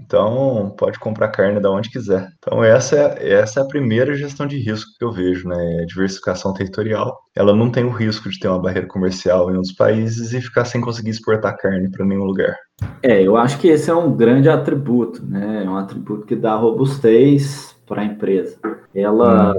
Então, 0.00 0.74
pode 0.78 0.98
comprar 0.98 1.28
carne 1.28 1.60
da 1.60 1.70
onde 1.70 1.90
quiser. 1.90 2.30
Então, 2.38 2.64
essa 2.64 2.96
é, 2.96 3.32
essa 3.32 3.60
é 3.60 3.62
a 3.62 3.66
primeira 3.66 4.14
gestão 4.14 4.46
de 4.46 4.56
risco 4.58 4.90
que 4.98 5.04
eu 5.04 5.12
vejo, 5.12 5.46
né? 5.46 5.84
Diversificação 5.86 6.54
territorial. 6.54 7.18
Ela 7.36 7.54
não 7.54 7.70
tem 7.70 7.84
o 7.84 7.90
risco 7.90 8.30
de 8.30 8.38
ter 8.38 8.48
uma 8.48 8.58
barreira 8.58 8.86
comercial 8.86 9.50
em 9.50 9.56
outros 9.56 9.74
países 9.74 10.32
e 10.32 10.40
ficar 10.40 10.64
sem 10.64 10.80
conseguir 10.80 11.10
exportar 11.10 11.58
carne 11.58 11.90
para 11.90 12.06
nenhum 12.06 12.24
lugar. 12.24 12.56
É, 13.02 13.22
eu 13.22 13.36
acho 13.36 13.58
que 13.58 13.68
esse 13.68 13.90
é 13.90 13.94
um 13.94 14.16
grande 14.16 14.48
atributo, 14.48 15.22
né? 15.26 15.64
É 15.66 15.68
um 15.68 15.76
atributo 15.76 16.24
que 16.24 16.36
dá 16.36 16.54
robustez 16.54 17.76
para 17.88 18.02
a 18.02 18.04
empresa. 18.04 18.58
Ela, 18.94 19.54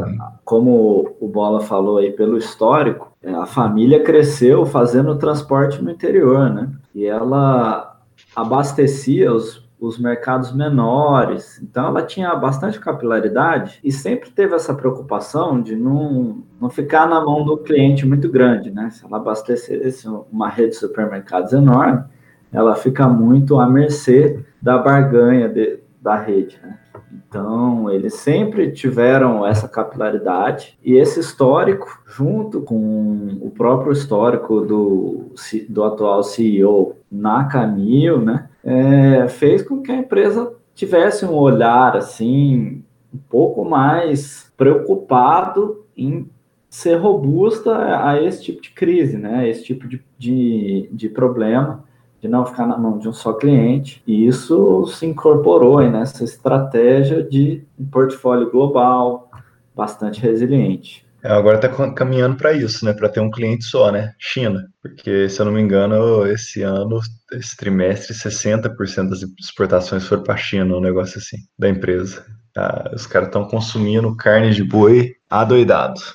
como 0.45 1.15
o 1.19 1.27
Bola 1.27 1.62
falou 1.62 1.98
aí, 1.98 2.12
pelo 2.12 2.38
histórico, 2.38 3.12
a 3.25 3.45
família 3.45 4.03
cresceu 4.03 4.65
fazendo 4.65 5.17
transporte 5.17 5.81
no 5.81 5.91
interior, 5.91 6.50
né? 6.50 6.69
E 6.93 7.05
ela 7.05 8.00
abastecia 8.36 9.33
os 9.33 9.67
os 9.79 9.98
mercados 9.98 10.51
menores. 10.51 11.59
Então, 11.63 11.88
ela 11.88 12.03
tinha 12.03 12.36
bastante 12.36 12.79
capilaridade 12.79 13.79
e 13.83 13.91
sempre 13.91 14.29
teve 14.29 14.53
essa 14.53 14.74
preocupação 14.74 15.62
de 15.62 15.75
não, 15.75 16.43
não 16.59 16.69
ficar 16.69 17.07
na 17.07 17.24
mão 17.24 17.45
do 17.45 17.57
cliente 17.57 18.05
muito 18.05 18.29
grande, 18.29 18.69
né? 18.71 18.89
Se 18.89 19.05
ela 19.05 19.17
abastecesse 19.17 20.05
uma 20.31 20.50
rede 20.50 20.71
de 20.71 20.75
supermercados 20.75 21.53
enorme, 21.53 22.03
ela 22.51 22.75
fica 22.75 23.07
muito 23.07 23.57
à 23.57 23.69
mercê 23.69 24.43
da 24.62 24.77
barganha 24.77 25.48
de, 25.48 25.79
da 26.01 26.17
rede, 26.17 26.59
né? 26.62 26.77
Então, 27.11 27.89
eles 27.89 28.15
sempre 28.15 28.71
tiveram 28.71 29.45
essa 29.45 29.67
capilaridade 29.67 30.77
e 30.83 30.95
esse 30.95 31.19
histórico, 31.19 32.01
junto 32.05 32.61
com 32.61 33.37
o 33.41 33.49
próprio 33.51 33.91
histórico 33.91 34.61
do, 34.61 35.31
do 35.67 35.83
atual 35.83 36.23
CEO 36.23 36.95
na 37.11 37.45
Camil, 37.45 38.19
né? 38.19 38.49
é, 38.63 39.27
fez 39.27 39.61
com 39.61 39.81
que 39.81 39.91
a 39.91 39.95
empresa 39.95 40.53
tivesse 40.73 41.25
um 41.25 41.33
olhar 41.33 41.95
assim 41.95 42.83
um 43.13 43.17
pouco 43.29 43.65
mais 43.65 44.51
preocupado 44.55 45.83
em 45.97 46.29
ser 46.69 46.95
robusta 46.95 48.05
a 48.05 48.21
esse 48.21 48.43
tipo 48.43 48.61
de 48.61 48.69
crise, 48.69 49.17
né? 49.17 49.39
A 49.39 49.47
esse 49.47 49.63
tipo 49.63 49.87
de, 49.87 50.03
de, 50.17 50.87
de 50.91 51.09
problema, 51.09 51.83
de 52.21 52.27
não 52.27 52.45
ficar 52.45 52.67
na 52.67 52.77
mão 52.77 52.97
de 52.97 53.07
um 53.07 53.13
só 53.13 53.33
cliente. 53.33 54.01
E 54.05 54.27
isso 54.27 54.85
se 54.88 55.05
incorporou 55.05 55.81
nessa 55.89 56.23
estratégia 56.23 57.23
de 57.23 57.63
um 57.79 57.85
portfólio 57.85 58.51
global 58.51 59.29
bastante 59.75 60.19
resiliente. 60.19 61.07
É, 61.21 61.31
agora 61.31 61.57
está 61.57 61.91
caminhando 61.91 62.38
para 62.38 62.53
isso, 62.53 62.85
né? 62.85 62.93
Para 62.93 63.09
ter 63.09 63.19
um 63.19 63.31
cliente 63.31 63.65
só, 63.65 63.91
né? 63.91 64.13
China. 64.17 64.65
Porque, 64.81 65.27
se 65.27 65.41
eu 65.41 65.45
não 65.45 65.51
me 65.51 65.61
engano, 65.61 66.25
esse 66.25 66.61
ano, 66.61 66.99
esse 67.33 67.57
trimestre, 67.57 68.13
60% 68.13 69.09
das 69.09 69.19
exportações 69.39 70.05
foram 70.05 70.23
para 70.23 70.35
a 70.35 70.38
China, 70.38 70.77
um 70.77 70.81
negócio 70.81 71.19
assim, 71.19 71.38
da 71.57 71.67
empresa. 71.67 72.25
Ah, 72.57 72.91
os 72.93 73.05
caras 73.05 73.27
estão 73.27 73.45
consumindo 73.45 74.15
carne 74.15 74.51
de 74.51 74.63
boi 74.63 75.13
adoidados. 75.29 76.13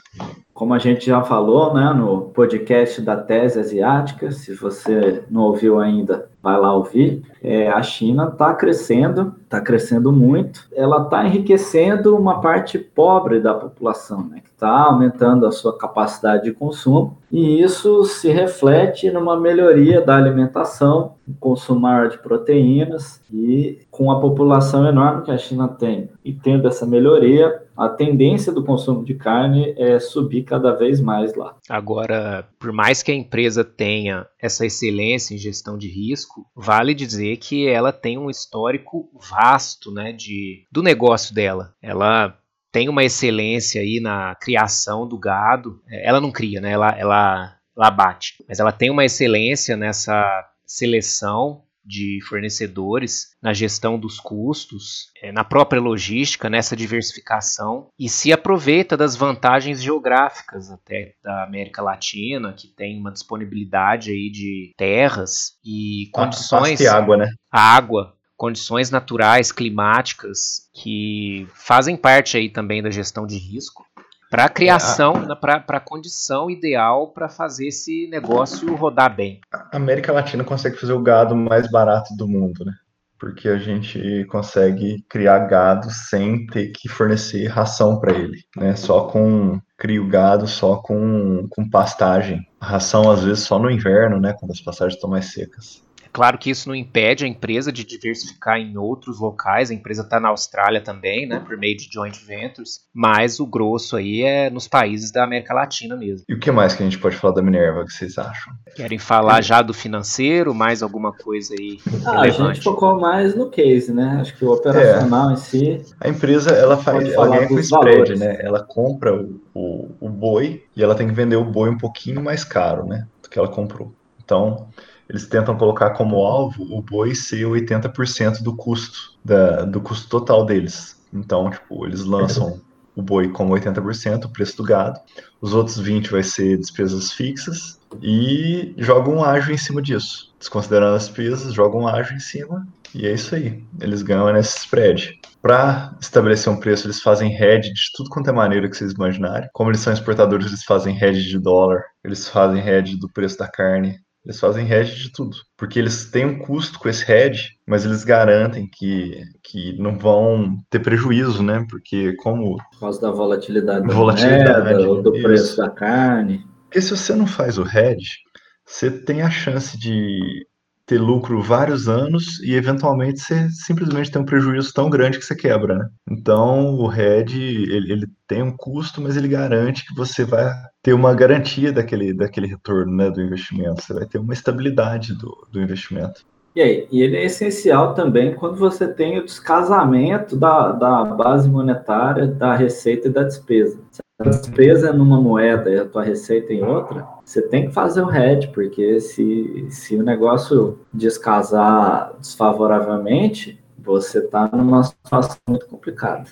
Como 0.54 0.72
a 0.72 0.78
gente 0.78 1.06
já 1.06 1.20
falou 1.20 1.74
né, 1.74 1.92
no 1.92 2.30
podcast 2.30 3.02
da 3.02 3.16
Tese 3.16 3.58
Asiática, 3.58 4.30
se 4.30 4.54
você 4.54 5.24
não 5.28 5.42
ouviu 5.42 5.80
ainda, 5.80 6.30
vai 6.44 6.60
lá 6.60 6.74
ouvir. 6.74 7.22
É, 7.42 7.68
a 7.68 7.82
China 7.82 8.28
está 8.30 8.52
crescendo, 8.52 9.34
está 9.42 9.60
crescendo 9.60 10.12
muito. 10.12 10.68
Ela 10.74 11.02
está 11.02 11.26
enriquecendo 11.26 12.14
uma 12.14 12.40
parte 12.40 12.78
pobre 12.78 13.40
da 13.40 13.54
população, 13.54 14.28
né, 14.28 14.40
que 14.40 14.50
está 14.50 14.68
aumentando 14.68 15.46
a 15.46 15.52
sua 15.52 15.76
capacidade 15.76 16.44
de 16.44 16.52
consumo, 16.52 17.16
e 17.32 17.60
isso 17.60 18.04
se 18.04 18.30
reflete 18.30 19.10
numa 19.10 19.38
melhoria 19.38 20.00
da 20.00 20.16
alimentação, 20.16 21.14
consumo 21.40 21.80
maior 21.80 22.08
de 22.08 22.18
proteínas, 22.18 23.20
e 23.32 23.80
com 23.90 24.10
a 24.10 24.20
população 24.20 24.86
enorme 24.86 25.22
que 25.22 25.30
a 25.30 25.38
China 25.38 25.68
tem, 25.68 26.08
e 26.24 26.32
tendo 26.32 26.68
essa 26.68 26.86
melhoria, 26.86 27.62
a 27.76 27.88
tendência 27.88 28.52
do 28.52 28.64
consumo 28.64 29.04
de 29.04 29.14
carne 29.14 29.74
é 29.76 29.98
subir 29.98 30.44
cada 30.44 30.72
vez 30.72 31.00
mais 31.00 31.34
lá. 31.34 31.56
Agora, 31.68 32.46
por 32.58 32.72
mais 32.72 33.02
que 33.02 33.10
a 33.10 33.14
empresa 33.14 33.64
tenha 33.64 34.26
essa 34.40 34.64
excelência 34.64 35.34
em 35.34 35.38
gestão 35.38 35.76
de 35.76 35.88
risco, 35.88 36.33
vale 36.54 36.94
dizer 36.94 37.36
que 37.38 37.66
ela 37.68 37.92
tem 37.92 38.18
um 38.18 38.30
histórico 38.30 39.10
vasto, 39.28 39.90
né, 39.92 40.12
de 40.12 40.66
do 40.70 40.82
negócio 40.82 41.34
dela. 41.34 41.74
Ela 41.82 42.38
tem 42.72 42.88
uma 42.88 43.04
excelência 43.04 43.80
aí 43.80 44.00
na 44.00 44.34
criação 44.34 45.06
do 45.06 45.18
gado. 45.18 45.80
Ela 45.88 46.20
não 46.20 46.32
cria, 46.32 46.60
né? 46.60 46.72
Ela, 46.72 46.90
ela, 46.98 47.56
ela 47.76 47.90
bate. 47.90 48.44
Mas 48.48 48.58
ela 48.58 48.72
tem 48.72 48.90
uma 48.90 49.04
excelência 49.04 49.76
nessa 49.76 50.44
seleção 50.66 51.63
de 51.84 52.20
fornecedores, 52.28 53.34
na 53.42 53.52
gestão 53.52 53.98
dos 53.98 54.18
custos, 54.18 55.10
é, 55.22 55.30
na 55.30 55.44
própria 55.44 55.80
logística, 55.80 56.48
nessa 56.48 56.74
diversificação 56.74 57.88
e 57.98 58.08
se 58.08 58.32
aproveita 58.32 58.96
das 58.96 59.14
vantagens 59.14 59.82
geográficas 59.82 60.70
até 60.70 61.14
da 61.22 61.44
América 61.44 61.82
Latina, 61.82 62.52
que 62.52 62.68
tem 62.68 62.98
uma 62.98 63.12
disponibilidade 63.12 64.10
aí 64.10 64.30
de 64.30 64.72
terras 64.76 65.52
e 65.64 66.08
condições. 66.12 66.80
Ah, 66.80 66.96
água, 66.96 67.16
né? 67.16 67.30
A 67.50 67.76
água, 67.76 68.14
condições 68.36 68.90
naturais, 68.90 69.52
climáticas, 69.52 70.68
que 70.72 71.46
fazem 71.54 71.96
parte 71.96 72.36
aí 72.36 72.48
também 72.48 72.82
da 72.82 72.90
gestão 72.90 73.26
de 73.26 73.36
risco 73.36 73.84
para 74.30 74.46
a 74.46 74.48
criação, 74.48 75.26
é, 75.30 75.34
para 75.34 75.62
a 75.68 75.80
condição 75.80 76.50
ideal 76.50 77.12
para 77.12 77.28
fazer 77.28 77.68
esse 77.68 78.08
negócio 78.08 78.74
rodar 78.74 79.14
bem. 79.14 79.40
A 79.52 79.76
América 79.76 80.12
Latina 80.12 80.42
consegue 80.42 80.76
fazer 80.76 80.92
o 80.92 81.02
gado 81.02 81.36
mais 81.36 81.70
barato 81.70 82.14
do 82.16 82.26
mundo, 82.26 82.64
né? 82.64 82.72
Porque 83.18 83.48
a 83.48 83.56
gente 83.56 84.24
consegue 84.26 85.04
criar 85.08 85.38
gado 85.46 85.90
sem 85.90 86.46
ter 86.46 86.72
que 86.72 86.88
fornecer 86.88 87.46
ração 87.46 88.00
para 88.00 88.12
ele, 88.12 88.38
né? 88.56 88.74
Só 88.74 89.06
com 89.06 89.60
crio 89.78 90.08
gado, 90.08 90.46
só 90.46 90.76
com, 90.76 91.46
com 91.48 91.70
pastagem. 91.70 92.40
A 92.60 92.66
ração 92.66 93.10
às 93.10 93.22
vezes 93.22 93.44
só 93.44 93.58
no 93.58 93.70
inverno, 93.70 94.20
né? 94.20 94.34
Quando 94.38 94.50
as 94.50 94.60
pastagens 94.60 94.94
estão 94.94 95.08
mais 95.08 95.32
secas. 95.32 95.83
Claro 96.14 96.38
que 96.38 96.48
isso 96.48 96.68
não 96.68 96.76
impede 96.76 97.24
a 97.24 97.28
empresa 97.28 97.72
de 97.72 97.84
diversificar 97.84 98.56
em 98.56 98.78
outros 98.78 99.18
locais, 99.18 99.68
a 99.68 99.74
empresa 99.74 100.02
está 100.02 100.20
na 100.20 100.28
Austrália 100.28 100.80
também, 100.80 101.26
né, 101.26 101.42
por 101.44 101.58
meio 101.58 101.76
de 101.76 101.88
joint 101.92 102.16
ventures, 102.24 102.82
mas 102.94 103.40
o 103.40 103.46
grosso 103.46 103.96
aí 103.96 104.22
é 104.22 104.48
nos 104.48 104.68
países 104.68 105.10
da 105.10 105.24
América 105.24 105.52
Latina 105.52 105.96
mesmo. 105.96 106.24
E 106.28 106.34
o 106.34 106.38
que 106.38 106.52
mais 106.52 106.72
que 106.72 106.84
a 106.84 106.86
gente 106.86 106.98
pode 106.98 107.16
falar 107.16 107.34
da 107.34 107.42
Minerva 107.42 107.84
que 107.84 107.92
vocês 107.92 108.16
acham? 108.16 108.52
Querem 108.76 108.96
falar 108.96 109.42
já 109.42 109.60
do 109.60 109.74
financeiro, 109.74 110.54
mais 110.54 110.84
alguma 110.84 111.12
coisa 111.12 111.52
aí 111.58 111.78
ah, 112.06 112.20
A 112.20 112.30
gente 112.30 112.60
focou 112.60 113.00
mais 113.00 113.34
no 113.34 113.50
case, 113.50 113.92
né? 113.92 114.18
Acho 114.20 114.36
que 114.36 114.44
o 114.44 114.52
operacional 114.52 115.30
é. 115.30 115.32
em 115.32 115.36
si. 115.36 115.82
A 116.00 116.08
empresa 116.08 116.50
ela 116.50 116.76
faz, 116.76 117.12
ela 117.12 117.28
ganha 117.28 117.48
com 117.48 117.58
spread, 117.58 117.90
valores. 117.90 118.20
né? 118.20 118.38
Ela 118.40 118.62
compra 118.62 119.12
o, 119.12 119.40
o, 119.52 119.90
o 120.00 120.08
boi 120.08 120.62
e 120.76 120.82
ela 120.84 120.94
tem 120.94 121.08
que 121.08 121.14
vender 121.14 121.36
o 121.36 121.44
boi 121.44 121.70
um 121.70 121.78
pouquinho 121.78 122.22
mais 122.22 122.44
caro, 122.44 122.86
né? 122.86 123.08
Do 123.20 123.28
que 123.28 123.36
ela 123.36 123.48
comprou. 123.48 123.92
Então, 124.24 124.68
eles 125.08 125.26
tentam 125.26 125.56
colocar 125.56 125.90
como 125.90 126.16
alvo 126.24 126.62
o 126.70 126.80
boi 126.80 127.14
ser 127.14 127.44
80% 127.44 128.42
do 128.42 128.56
custo, 128.56 129.12
da, 129.24 129.64
do 129.64 129.80
custo 129.80 130.08
total 130.08 130.44
deles. 130.44 131.00
Então, 131.12 131.50
tipo, 131.50 131.86
eles 131.86 132.04
lançam 132.04 132.60
o 132.96 133.02
boi 133.02 133.28
como 133.28 133.54
80%, 133.54 134.24
o 134.24 134.28
preço 134.28 134.56
do 134.56 134.62
gado, 134.62 135.00
os 135.40 135.52
outros 135.52 135.80
20% 135.80 136.10
vai 136.10 136.22
ser 136.22 136.56
despesas 136.58 137.12
fixas 137.12 137.78
e 138.00 138.74
jogam 138.78 139.16
um 139.16 139.24
ágio 139.24 139.52
em 139.52 139.58
cima 139.58 139.82
disso. 139.82 140.32
Desconsiderando 140.38 140.96
as 140.96 141.06
despesas, 141.06 141.52
jogam 141.52 141.82
um 141.82 141.88
ágio 141.88 142.16
em 142.16 142.20
cima 142.20 142.66
e 142.94 143.06
é 143.06 143.12
isso 143.12 143.34
aí. 143.34 143.62
Eles 143.80 144.02
ganham 144.02 144.32
nesse 144.32 144.58
spread. 144.58 145.18
Para 145.42 145.94
estabelecer 146.00 146.50
um 146.52 146.58
preço, 146.58 146.86
eles 146.86 147.02
fazem 147.02 147.34
hedge 147.34 147.72
de 147.72 147.92
tudo 147.94 148.08
quanto 148.08 148.30
é 148.30 148.32
maneira 148.32 148.68
que 148.68 148.76
vocês 148.76 148.92
imaginarem. 148.92 149.48
Como 149.52 149.70
eles 149.70 149.80
são 149.80 149.92
exportadores, 149.92 150.46
eles 150.46 150.64
fazem 150.64 150.96
hedge 150.96 151.28
de 151.28 151.38
dólar, 151.38 151.82
eles 152.04 152.28
fazem 152.28 152.66
hedge 152.66 152.96
do 152.96 153.08
preço 153.08 153.36
da 153.36 153.48
carne, 153.48 153.98
eles 154.24 154.40
fazem 154.40 154.70
hedge 154.70 155.02
de 155.02 155.12
tudo, 155.12 155.36
porque 155.56 155.78
eles 155.78 156.10
têm 156.10 156.24
um 156.24 156.38
custo 156.38 156.78
com 156.78 156.88
esse 156.88 157.10
hedge, 157.10 157.58
mas 157.66 157.84
eles 157.84 158.04
garantem 158.04 158.66
que, 158.66 159.22
que 159.42 159.76
não 159.78 159.98
vão 159.98 160.56
ter 160.70 160.78
prejuízo, 160.78 161.42
né? 161.42 161.66
Porque 161.68 162.14
como... 162.16 162.56
Por 162.72 162.80
causa 162.80 163.00
da 163.00 163.10
volatilidade, 163.10 163.86
volatilidade 163.86 164.78
da 164.78 164.86
moeda, 164.86 165.02
do 165.02 165.12
preço 165.12 165.44
isso. 165.44 165.56
da 165.58 165.68
carne. 165.68 166.42
Porque 166.62 166.80
se 166.80 166.90
você 166.90 167.14
não 167.14 167.26
faz 167.26 167.58
o 167.58 167.66
hedge, 167.66 168.18
você 168.64 168.90
tem 168.90 169.20
a 169.20 169.30
chance 169.30 169.78
de 169.78 170.46
ter 170.86 170.98
lucro 170.98 171.42
vários 171.42 171.88
anos 171.88 172.40
e 172.40 172.54
eventualmente 172.54 173.20
você 173.20 173.48
simplesmente 173.50 174.10
tem 174.10 174.20
um 174.20 174.24
prejuízo 174.24 174.72
tão 174.72 174.90
grande 174.90 175.18
que 175.18 175.24
você 175.24 175.34
quebra, 175.34 175.78
né? 175.78 175.88
Então 176.10 176.74
o 176.76 176.92
hedge 176.92 177.40
ele, 177.40 177.92
ele 177.92 178.06
tem 178.26 178.42
um 178.42 178.54
custo, 178.56 179.00
mas 179.00 179.16
ele 179.16 179.28
garante 179.28 179.86
que 179.86 179.94
você 179.94 180.24
vai 180.24 180.52
ter 180.82 180.92
uma 180.92 181.14
garantia 181.14 181.72
daquele, 181.72 182.12
daquele 182.12 182.46
retorno 182.46 182.94
né, 182.94 183.10
do 183.10 183.22
investimento, 183.22 183.82
você 183.82 183.94
vai 183.94 184.06
ter 184.06 184.18
uma 184.18 184.34
estabilidade 184.34 185.14
do, 185.14 185.46
do 185.50 185.60
investimento. 185.60 186.22
E 186.54 186.60
aí, 186.60 186.86
e 186.92 187.02
ele 187.02 187.16
é 187.16 187.24
essencial 187.24 187.94
também 187.94 188.32
quando 188.34 188.56
você 188.56 188.86
tem 188.86 189.18
o 189.18 189.24
descasamento 189.24 190.36
da, 190.36 190.70
da 190.70 191.04
base 191.04 191.48
monetária, 191.48 192.28
da 192.28 192.54
receita 192.54 193.08
e 193.08 193.10
da 193.10 193.24
despesa. 193.24 193.80
Se 193.90 194.03
a 194.18 194.28
despesa 194.28 194.90
é 194.90 194.92
numa 194.92 195.20
moeda 195.20 195.70
e 195.70 195.78
a 195.78 195.84
tua 195.84 196.04
receita 196.04 196.52
em 196.52 196.62
outra, 196.62 197.06
você 197.24 197.42
tem 197.42 197.66
que 197.66 197.74
fazer 197.74 198.02
o 198.02 198.10
hedge, 198.14 198.48
porque 198.48 199.00
se, 199.00 199.66
se 199.70 199.96
o 199.96 200.04
negócio 200.04 200.78
descasar 200.92 202.12
desfavoravelmente, 202.20 203.60
você 203.76 204.18
está 204.20 204.48
numa 204.48 204.84
situação 204.84 205.36
muito 205.48 205.66
complicada. 205.66 206.26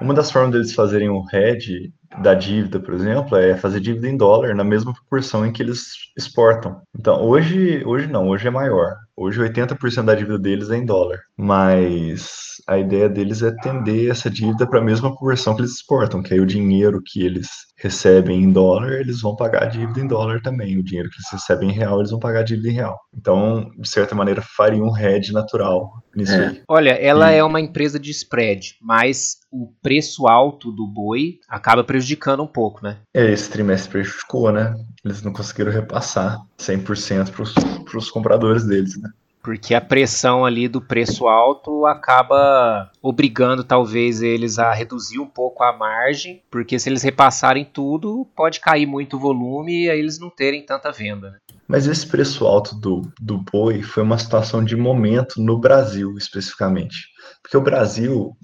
Uma 0.00 0.14
das 0.14 0.30
formas 0.30 0.52
deles 0.52 0.72
fazerem 0.72 1.10
o 1.10 1.24
hedge 1.32 1.92
da 2.18 2.34
dívida, 2.34 2.80
por 2.80 2.94
exemplo, 2.94 3.36
é 3.36 3.56
fazer 3.56 3.80
dívida 3.80 4.08
em 4.08 4.16
dólar 4.16 4.54
na 4.54 4.64
mesma 4.64 4.92
proporção 4.92 5.46
em 5.46 5.52
que 5.52 5.62
eles 5.62 5.92
exportam. 6.16 6.80
Então, 6.98 7.22
hoje, 7.22 7.84
hoje 7.84 8.06
não, 8.06 8.28
hoje 8.28 8.48
é 8.48 8.50
maior. 8.50 8.96
Hoje 9.16 9.40
80% 9.40 10.04
da 10.04 10.14
dívida 10.14 10.38
deles 10.38 10.70
é 10.70 10.76
em 10.76 10.84
dólar, 10.84 11.20
mas 11.36 12.50
a 12.66 12.78
ideia 12.78 13.08
deles 13.08 13.42
é 13.42 13.50
tender 13.50 14.10
essa 14.10 14.30
dívida 14.30 14.66
para 14.66 14.78
a 14.78 14.84
mesma 14.84 15.14
conversão 15.14 15.54
que 15.54 15.60
eles 15.60 15.72
exportam, 15.72 16.22
que 16.22 16.32
aí 16.32 16.40
o 16.40 16.46
dinheiro 16.46 17.02
que 17.04 17.22
eles 17.22 17.48
recebem 17.76 18.42
em 18.42 18.50
dólar, 18.50 18.92
eles 19.00 19.20
vão 19.20 19.34
pagar 19.34 19.64
a 19.64 19.66
dívida 19.66 20.00
em 20.00 20.06
dólar 20.06 20.40
também. 20.42 20.78
O 20.78 20.82
dinheiro 20.82 21.08
que 21.08 21.16
eles 21.16 21.30
recebem 21.32 21.70
em 21.70 21.72
real, 21.72 21.98
eles 21.98 22.10
vão 22.10 22.20
pagar 22.20 22.40
a 22.40 22.44
dívida 22.44 22.68
em 22.68 22.74
real. 22.74 22.98
Então, 23.14 23.70
de 23.78 23.88
certa 23.88 24.14
maneira, 24.14 24.42
faria 24.42 24.82
um 24.82 24.96
hedge 24.96 25.32
natural 25.32 25.90
nisso 26.14 26.32
é. 26.32 26.46
aí. 26.46 26.62
Olha, 26.68 26.90
ela 26.90 27.32
e... 27.32 27.36
é 27.36 27.44
uma 27.44 27.60
empresa 27.60 27.98
de 27.98 28.10
spread, 28.10 28.76
mas 28.80 29.38
o 29.50 29.72
preço 29.82 30.28
alto 30.28 30.70
do 30.70 30.86
boi 30.86 31.38
acaba 31.48 31.82
prejudicando 32.00 32.42
um 32.42 32.46
pouco, 32.46 32.82
né? 32.82 32.96
É, 33.14 33.30
esse 33.30 33.50
trimestre 33.50 33.90
prejudicou, 33.90 34.50
né? 34.50 34.74
Eles 35.04 35.22
não 35.22 35.32
conseguiram 35.32 35.70
repassar 35.70 36.40
100% 36.58 37.30
para 37.84 37.98
os 37.98 38.10
compradores 38.10 38.64
deles, 38.64 39.00
né? 39.00 39.10
Porque 39.42 39.74
a 39.74 39.80
pressão 39.80 40.44
ali 40.44 40.68
do 40.68 40.82
preço 40.82 41.26
alto 41.26 41.86
acaba 41.86 42.90
obrigando 43.00 43.64
talvez 43.64 44.20
eles 44.20 44.58
a 44.58 44.72
reduzir 44.72 45.18
um 45.18 45.26
pouco 45.26 45.62
a 45.62 45.74
margem, 45.74 46.42
porque 46.50 46.78
se 46.78 46.90
eles 46.90 47.02
repassarem 47.02 47.64
tudo, 47.64 48.26
pode 48.36 48.60
cair 48.60 48.84
muito 48.84 49.16
o 49.16 49.20
volume 49.20 49.84
e 49.84 49.90
aí 49.90 49.98
eles 49.98 50.18
não 50.18 50.28
terem 50.28 50.64
tanta 50.64 50.92
venda. 50.92 51.30
Né? 51.30 51.38
Mas 51.66 51.86
esse 51.86 52.06
preço 52.06 52.46
alto 52.46 52.74
do, 52.74 53.10
do 53.18 53.38
boi 53.38 53.82
foi 53.82 54.02
uma 54.02 54.18
situação 54.18 54.62
de 54.62 54.76
momento 54.76 55.40
no 55.40 55.58
Brasil, 55.58 56.14
especificamente. 56.18 56.98
Porque 57.42 57.56
o 57.56 57.62
Brasil 57.62 58.36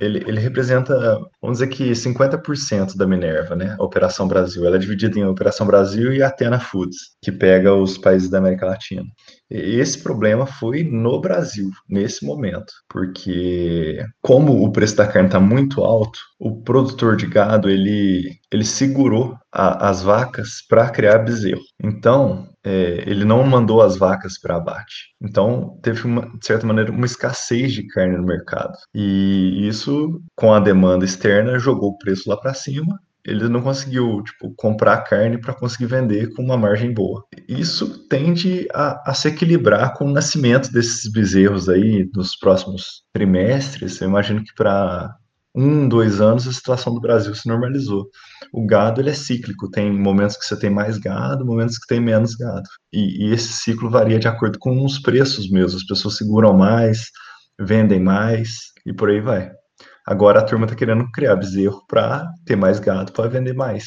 ele, 0.00 0.22
ele 0.26 0.40
representa, 0.40 1.18
vamos 1.44 1.58
dizer 1.58 1.68
que 1.68 1.90
50% 1.92 2.96
da 2.96 3.06
Minerva, 3.06 3.54
né? 3.54 3.76
A 3.78 3.84
Operação 3.84 4.26
Brasil. 4.26 4.66
Ela 4.66 4.76
é 4.76 4.78
dividida 4.78 5.18
em 5.18 5.24
Operação 5.24 5.66
Brasil 5.66 6.12
e 6.12 6.22
Atena 6.22 6.58
Foods, 6.58 7.16
que 7.22 7.30
pega 7.30 7.74
os 7.74 7.98
países 7.98 8.30
da 8.30 8.38
América 8.38 8.66
Latina. 8.66 9.04
E 9.50 9.78
esse 9.78 10.02
problema 10.02 10.46
foi 10.46 10.82
no 10.82 11.20
Brasil, 11.20 11.70
nesse 11.88 12.24
momento, 12.24 12.72
porque 12.88 14.04
como 14.22 14.64
o 14.64 14.72
preço 14.72 14.96
da 14.96 15.06
carne 15.06 15.28
está 15.28 15.38
muito 15.38 15.84
alto, 15.84 16.18
o 16.40 16.62
produtor 16.62 17.14
de 17.16 17.26
gado 17.26 17.68
ele, 17.68 18.32
ele 18.50 18.64
segurou 18.64 19.36
a, 19.52 19.88
as 19.88 20.02
vacas 20.02 20.62
para 20.68 20.90
criar 20.90 21.18
bezerro. 21.18 21.60
Então, 21.82 22.48
é, 22.64 23.04
ele 23.06 23.24
não 23.24 23.44
mandou 23.44 23.82
as 23.82 23.96
vacas 23.96 24.38
para 24.38 24.56
abate. 24.56 25.12
Então, 25.22 25.78
teve, 25.82 26.04
uma, 26.04 26.22
de 26.22 26.46
certa 26.46 26.66
maneira, 26.66 26.90
uma 26.90 27.06
escassez 27.06 27.72
de 27.72 27.86
carne 27.86 28.16
no 28.16 28.24
mercado. 28.24 28.72
E 28.94 29.68
isso, 29.68 30.20
com 30.34 30.52
a 30.52 30.60
demanda 30.60 31.04
externa, 31.04 31.33
jogou 31.58 31.90
o 31.90 31.98
preço 31.98 32.28
lá 32.28 32.36
para 32.36 32.54
cima 32.54 32.98
ele 33.24 33.48
não 33.48 33.62
conseguiu 33.62 34.22
tipo, 34.22 34.54
comprar 34.54 34.98
carne 34.98 35.40
para 35.40 35.54
conseguir 35.54 35.86
vender 35.86 36.32
com 36.34 36.42
uma 36.42 36.58
margem 36.58 36.92
boa. 36.92 37.24
Isso 37.48 38.06
tende 38.06 38.68
a, 38.74 39.10
a, 39.10 39.14
se 39.14 39.28
equilibrar 39.28 39.94
com 39.94 40.04
o 40.04 40.12
nascimento 40.12 40.70
desses 40.70 41.10
bezerros 41.10 41.68
aí 41.68 42.08
nos 42.14 42.36
próximos 42.36 43.02
trimestres. 43.14 44.00
Eu 44.00 44.08
imagino 44.08 44.44
que 44.44 44.54
para 44.54 45.16
um, 45.54 45.88
dois 45.88 46.20
anos 46.20 46.46
a 46.46 46.52
situação 46.52 46.92
do 46.92 47.00
Brasil 47.00 47.34
se 47.34 47.48
normalizou. 47.48 48.10
O 48.52 48.66
gado 48.66 49.00
ele 49.00 49.10
é 49.10 49.14
cíclico, 49.14 49.70
tem 49.70 49.90
momentos 49.90 50.36
que 50.36 50.44
você 50.44 50.58
tem 50.58 50.68
mais 50.68 50.98
gado, 50.98 51.46
momentos 51.46 51.78
que 51.78 51.86
tem 51.86 52.00
menos 52.00 52.34
gado. 52.34 52.68
E, 52.92 53.26
e 53.26 53.32
esse 53.32 53.54
ciclo 53.54 53.88
varia 53.88 54.18
de 54.18 54.28
acordo 54.28 54.58
com 54.58 54.84
os 54.84 54.98
preços 54.98 55.50
mesmo. 55.50 55.78
As 55.78 55.86
pessoas 55.86 56.18
seguram 56.18 56.52
mais, 56.52 57.06
vendem 57.58 58.00
mais 58.00 58.50
e 58.84 58.92
por 58.92 59.08
aí 59.08 59.22
vai. 59.22 59.50
Agora 60.06 60.40
a 60.40 60.44
turma 60.44 60.66
está 60.66 60.76
querendo 60.76 61.10
criar 61.10 61.36
bezerro 61.36 61.82
para 61.88 62.30
ter 62.44 62.56
mais 62.56 62.78
gado 62.78 63.10
para 63.12 63.28
vender 63.28 63.54
mais 63.54 63.86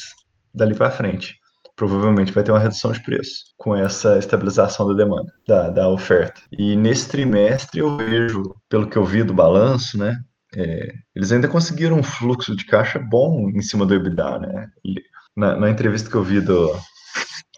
dali 0.52 0.74
para 0.74 0.90
frente. 0.90 1.36
Provavelmente 1.76 2.32
vai 2.32 2.42
ter 2.42 2.50
uma 2.50 2.58
redução 2.58 2.90
de 2.90 3.00
preço 3.04 3.54
com 3.56 3.74
essa 3.76 4.18
estabilização 4.18 4.88
da 4.88 4.94
demanda, 4.94 5.32
da, 5.46 5.70
da 5.70 5.88
oferta. 5.88 6.40
E 6.50 6.74
nesse 6.74 7.08
trimestre 7.08 7.78
eu 7.78 7.96
vejo, 7.96 8.52
pelo 8.68 8.88
que 8.88 8.96
eu 8.96 9.04
vi 9.04 9.22
do 9.22 9.32
balanço, 9.32 9.96
né, 9.96 10.18
é, 10.56 10.92
eles 11.14 11.30
ainda 11.30 11.46
conseguiram 11.46 11.98
um 11.98 12.02
fluxo 12.02 12.56
de 12.56 12.66
caixa 12.66 12.98
bom 12.98 13.48
em 13.50 13.62
cima 13.62 13.86
do 13.86 13.94
EBITDA, 13.94 14.38
né? 14.40 14.66
Na, 15.36 15.56
na 15.56 15.70
entrevista 15.70 16.10
que 16.10 16.16
eu 16.16 16.24
vi 16.24 16.40
do, 16.40 16.74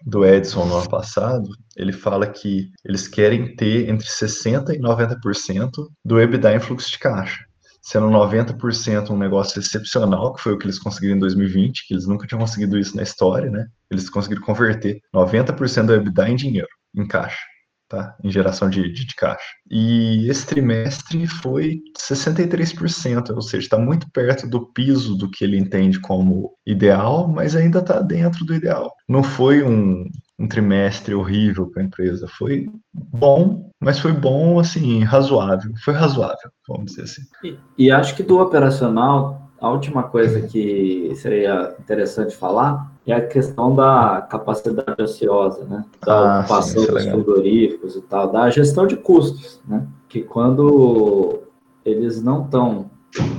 do 0.05 0.23
Edson 0.27 0.67
no 0.67 0.77
ano 0.77 0.91
passado, 0.91 1.49
ele 1.75 1.93
fala 1.93 2.27
que 2.27 2.69
eles 2.85 3.09
querem 3.09 3.57
ter 3.57 3.89
entre 3.89 4.07
60% 4.07 4.75
e 4.75 4.79
90% 4.79 5.71
do 6.05 6.21
EBITDA 6.21 6.57
em 6.57 6.61
fluxo 6.61 6.91
de 6.91 6.99
caixa 6.99 7.50
sendo 7.83 8.07
90% 8.09 9.11
um 9.11 9.19
negócio 9.19 9.59
excepcional, 9.59 10.35
que 10.35 10.43
foi 10.43 10.53
o 10.53 10.59
que 10.59 10.67
eles 10.67 10.79
conseguiram 10.79 11.17
em 11.17 11.21
2020, 11.21 11.87
que 11.87 11.95
eles 11.95 12.07
nunca 12.07 12.27
tinham 12.27 12.41
conseguido 12.41 12.79
isso 12.79 12.97
na 12.97 13.03
história, 13.03 13.51
né? 13.51 13.67
Eles 13.91 14.09
conseguiram 14.09 14.43
converter 14.43 15.01
90% 15.15 15.87
do 15.87 15.95
EBITDA 15.95 16.29
em 16.29 16.37
dinheiro, 16.37 16.69
em 16.95 17.07
caixa, 17.07 17.41
tá? 17.89 18.17
Em 18.23 18.31
geração 18.31 18.69
de, 18.69 18.93
de, 18.93 19.07
de 19.07 19.15
caixa. 19.15 19.45
E 19.71 20.29
esse 20.29 20.47
trimestre 20.47 21.27
foi 21.27 21.81
63%, 21.99 23.31
ou 23.31 23.43
seja, 23.43 23.65
está 23.65 23.79
muito 23.79 24.11
perto 24.11 24.47
do 24.47 24.67
piso 24.73 25.17
do 25.17 25.31
que 25.31 25.45
ele 25.45 25.59
entende 25.59 25.99
como 26.01 26.53
ideal, 26.67 27.29
mas 27.29 27.57
ainda 27.57 27.81
está 27.81 28.01
dentro 28.01 28.45
do 28.45 28.55
ideal. 28.55 28.93
Não 29.09 29.23
foi 29.23 29.63
um, 29.63 30.05
um 30.41 30.49
trimestre 30.49 31.15
horrível 31.15 31.67
para 31.67 31.83
a 31.83 31.85
empresa. 31.85 32.27
Foi 32.27 32.71
bom, 32.95 33.71
mas 33.79 33.99
foi 33.99 34.13
bom, 34.13 34.59
assim, 34.59 35.05
razoável. 35.05 35.71
Foi 35.85 35.93
razoável, 35.93 36.51
vamos 36.67 36.87
dizer 36.87 37.03
assim. 37.03 37.23
E, 37.45 37.59
e 37.77 37.91
acho 37.91 38.17
que 38.17 38.23
do 38.23 38.41
operacional, 38.41 39.51
a 39.61 39.69
última 39.69 40.05
coisa 40.05 40.41
que 40.41 41.13
seria 41.17 41.77
interessante 41.79 42.35
falar 42.35 42.91
é 43.07 43.13
a 43.13 43.27
questão 43.27 43.77
da 43.77 44.27
capacidade 44.31 45.03
ociosa, 45.03 45.65
né? 45.65 45.85
Da 46.05 46.39
ah, 46.39 46.41
ocupação 46.41 46.83
sim, 46.85 46.89
é 46.89 46.93
dos 46.93 47.05
frigoríficos 47.05 47.97
e 47.97 48.01
tal, 48.03 48.33
da 48.33 48.49
gestão 48.49 48.87
de 48.87 48.97
custos, 48.97 49.61
né? 49.69 49.87
Que 50.09 50.23
quando 50.23 51.43
eles 51.85 52.23
não 52.23 52.45
estão 52.45 52.91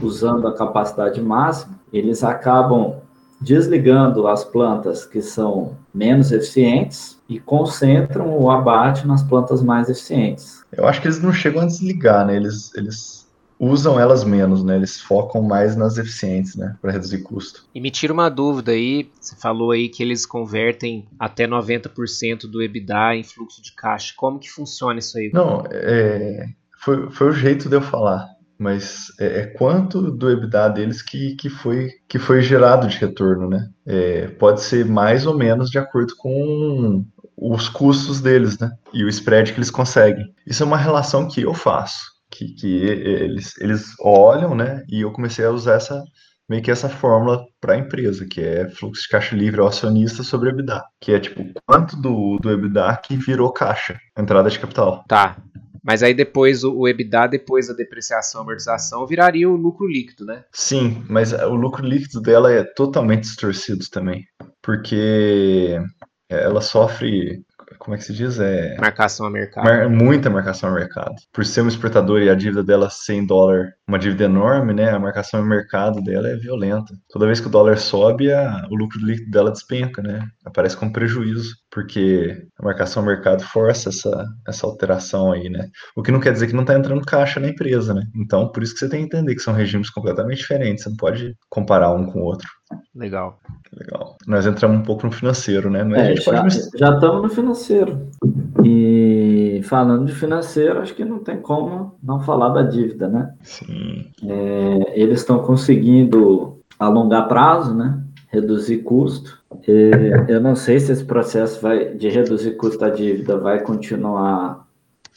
usando 0.03 0.47
a 0.47 0.53
capacidade 0.53 1.19
máxima, 1.19 1.79
eles 1.91 2.23
acabam 2.23 3.00
desligando 3.41 4.27
as 4.27 4.43
plantas 4.43 5.05
que 5.05 5.21
são 5.21 5.75
menos 5.93 6.31
eficientes 6.31 7.19
e 7.27 7.39
concentram 7.39 8.37
o 8.37 8.51
abate 8.51 9.07
nas 9.07 9.23
plantas 9.23 9.63
mais 9.63 9.89
eficientes. 9.89 10.63
Eu 10.71 10.87
acho 10.87 11.01
que 11.01 11.07
eles 11.07 11.21
não 11.21 11.33
chegam 11.33 11.63
a 11.63 11.65
desligar, 11.65 12.25
né? 12.25 12.35
Eles, 12.35 12.73
eles 12.75 13.27
usam 13.59 13.99
elas 13.99 14.23
menos, 14.23 14.63
né? 14.63 14.75
Eles 14.75 15.01
focam 15.01 15.41
mais 15.41 15.75
nas 15.75 15.97
eficientes, 15.97 16.55
né? 16.55 16.75
Para 16.81 16.91
reduzir 16.91 17.23
custo. 17.23 17.65
E 17.73 17.81
me 17.81 17.89
tira 17.89 18.13
uma 18.13 18.29
dúvida 18.29 18.73
aí, 18.73 19.09
você 19.19 19.35
falou 19.35 19.71
aí 19.71 19.89
que 19.89 20.03
eles 20.03 20.25
convertem 20.25 21.07
até 21.19 21.47
90% 21.47 22.41
do 22.41 22.61
EBITDA 22.61 23.15
em 23.15 23.23
fluxo 23.23 23.61
de 23.61 23.73
caixa. 23.73 24.13
Como 24.15 24.39
que 24.39 24.49
funciona 24.49 24.99
isso 24.99 25.17
aí? 25.17 25.31
Não, 25.33 25.63
é, 25.71 26.47
foi, 26.77 27.09
foi 27.09 27.29
o 27.29 27.33
jeito 27.33 27.67
de 27.67 27.75
eu 27.75 27.81
falar 27.81 28.29
mas 28.61 29.07
é, 29.19 29.39
é, 29.39 29.45
quanto 29.47 30.11
do 30.11 30.29
EBITDA 30.29 30.69
deles 30.69 31.01
que, 31.01 31.35
que, 31.35 31.49
foi, 31.49 31.89
que 32.07 32.19
foi 32.19 32.43
gerado 32.43 32.87
de 32.87 32.95
retorno, 32.95 33.49
né? 33.49 33.67
É, 33.87 34.27
pode 34.27 34.61
ser 34.61 34.85
mais 34.85 35.25
ou 35.25 35.35
menos 35.35 35.71
de 35.71 35.79
acordo 35.79 36.15
com 36.15 37.03
os 37.35 37.67
custos 37.67 38.21
deles, 38.21 38.59
né? 38.59 38.69
E 38.93 39.03
o 39.03 39.09
spread 39.09 39.51
que 39.51 39.57
eles 39.57 39.71
conseguem. 39.71 40.31
Isso 40.45 40.61
é 40.61 40.65
uma 40.67 40.77
relação 40.77 41.27
que 41.27 41.41
eu 41.41 41.55
faço, 41.55 42.03
que, 42.29 42.49
que 42.53 42.67
eles, 42.67 43.59
eles 43.59 43.95
olham, 43.99 44.53
né? 44.53 44.83
E 44.87 45.01
eu 45.01 45.11
comecei 45.11 45.43
a 45.43 45.49
usar 45.49 45.77
essa 45.77 46.03
meio 46.47 46.61
que 46.61 46.69
essa 46.69 46.89
fórmula 46.89 47.43
para 47.59 47.73
a 47.73 47.77
empresa, 47.77 48.27
que 48.29 48.41
é 48.41 48.69
fluxo 48.69 49.03
de 49.03 49.09
caixa 49.09 49.35
livre 49.35 49.59
ao 49.59 49.67
acionista 49.67 50.21
sobre 50.21 50.49
EBITDA, 50.49 50.83
que 50.99 51.13
é 51.13 51.19
tipo 51.19 51.43
quanto 51.65 51.95
do, 51.95 52.37
do 52.37 52.51
EBITDA 52.51 52.95
que 52.97 53.15
virou 53.15 53.51
caixa, 53.51 53.97
entrada 54.15 54.51
de 54.51 54.59
capital. 54.59 55.03
Tá. 55.07 55.37
Mas 55.83 56.03
aí 56.03 56.13
depois 56.13 56.63
o, 56.63 56.87
EBITDA, 56.87 57.27
depois 57.27 57.67
da 57.67 57.73
depreciação 57.73 58.41
e 58.41 58.43
amortização, 58.43 59.07
viraria 59.07 59.49
o 59.49 59.55
lucro 59.55 59.87
líquido, 59.87 60.25
né? 60.25 60.43
Sim, 60.51 61.03
mas 61.09 61.33
o 61.33 61.55
lucro 61.55 61.85
líquido 61.85 62.21
dela 62.21 62.51
é 62.51 62.63
totalmente 62.63 63.23
distorcido 63.23 63.85
também. 63.89 64.23
Porque 64.61 65.79
ela 66.29 66.61
sofre 66.61 67.43
como 67.79 67.95
é 67.95 67.97
que 67.97 68.03
se 68.03 68.13
diz? 68.13 68.39
É... 68.39 68.77
Marcação 68.79 69.25
a 69.25 69.29
mercado. 69.29 69.65
Mar... 69.65 69.89
Muita 69.89 70.29
marcação 70.29 70.69
a 70.69 70.73
mercado. 70.73 71.15
Por 71.31 71.45
ser 71.45 71.61
uma 71.61 71.69
exportadora 71.69 72.23
e 72.23 72.29
a 72.29 72.35
dívida 72.35 72.63
dela 72.63 72.89
100 72.89 73.25
dólares, 73.25 73.71
uma 73.91 73.99
dívida 73.99 74.23
enorme, 74.23 74.73
né? 74.73 74.89
A 74.89 74.99
marcação 74.99 75.41
a 75.41 75.45
mercado 75.45 76.01
dela 76.01 76.29
é 76.29 76.35
violenta. 76.37 76.93
Toda 77.09 77.25
vez 77.25 77.41
que 77.41 77.47
o 77.47 77.49
dólar 77.49 77.77
sobe, 77.77 78.31
a... 78.31 78.65
o 78.71 78.75
lucro 78.75 78.99
líquido 79.05 79.29
dela 79.29 79.51
despenca, 79.51 80.01
né? 80.01 80.25
Aparece 80.45 80.77
como 80.77 80.93
prejuízo, 80.93 81.53
porque 81.69 82.41
a 82.57 82.63
marcação 82.63 83.03
a 83.03 83.05
mercado 83.05 83.43
força 83.43 83.89
essa, 83.89 84.25
essa 84.47 84.65
alteração 84.65 85.33
aí, 85.33 85.49
né? 85.49 85.67
O 85.93 86.01
que 86.01 86.11
não 86.11 86.21
quer 86.21 86.31
dizer 86.31 86.47
que 86.47 86.53
não 86.53 86.61
está 86.61 86.73
entrando 86.73 87.05
caixa 87.05 87.39
na 87.39 87.49
empresa, 87.49 87.93
né? 87.93 88.03
Então, 88.15 88.49
por 88.49 88.63
isso 88.63 88.73
que 88.73 88.79
você 88.79 88.89
tem 88.89 89.01
que 89.01 89.07
entender 89.07 89.35
que 89.35 89.41
são 89.41 89.53
regimes 89.53 89.89
completamente 89.89 90.37
diferentes. 90.37 90.83
Você 90.83 90.89
não 90.89 90.97
pode 90.97 91.35
comparar 91.49 91.91
um 91.91 92.05
com 92.05 92.21
o 92.21 92.23
outro. 92.23 92.47
Legal. 92.95 93.39
Legal. 93.73 94.15
Nós 94.25 94.45
entramos 94.45 94.79
um 94.79 94.83
pouco 94.83 95.05
no 95.05 95.11
financeiro, 95.11 95.69
né? 95.69 95.83
Mas 95.83 95.99
é, 95.99 96.15
já, 96.15 96.41
pode... 96.41 96.59
já 96.77 96.93
estamos 96.93 97.21
no 97.23 97.29
financeiro. 97.29 98.09
E 98.63 99.10
falando 99.61 100.05
de 100.05 100.13
financeiro, 100.13 100.79
acho 100.79 100.93
que 100.93 101.05
não 101.05 101.19
tem 101.19 101.37
como 101.41 101.95
não 102.01 102.19
falar 102.21 102.49
da 102.49 102.61
dívida, 102.61 103.07
né? 103.07 103.33
Sim. 103.43 104.11
É, 104.27 104.99
eles 104.99 105.19
estão 105.19 105.39
conseguindo 105.39 106.59
alongar 106.79 107.27
prazo, 107.27 107.73
né? 107.73 108.01
Reduzir 108.27 108.79
custo. 108.79 109.39
E 109.67 109.91
eu 110.27 110.39
não 110.39 110.55
sei 110.55 110.79
se 110.79 110.91
esse 110.91 111.03
processo 111.03 111.61
vai, 111.61 111.93
de 111.93 112.09
reduzir 112.09 112.51
custo 112.51 112.79
da 112.79 112.89
dívida 112.89 113.37
vai 113.37 113.61
continuar 113.61 114.65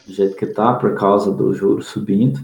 do 0.06 0.12
jeito 0.12 0.36
que 0.36 0.44
está, 0.44 0.74
por 0.74 0.94
causa 0.94 1.32
do 1.32 1.54
juro 1.54 1.82
subindo. 1.82 2.40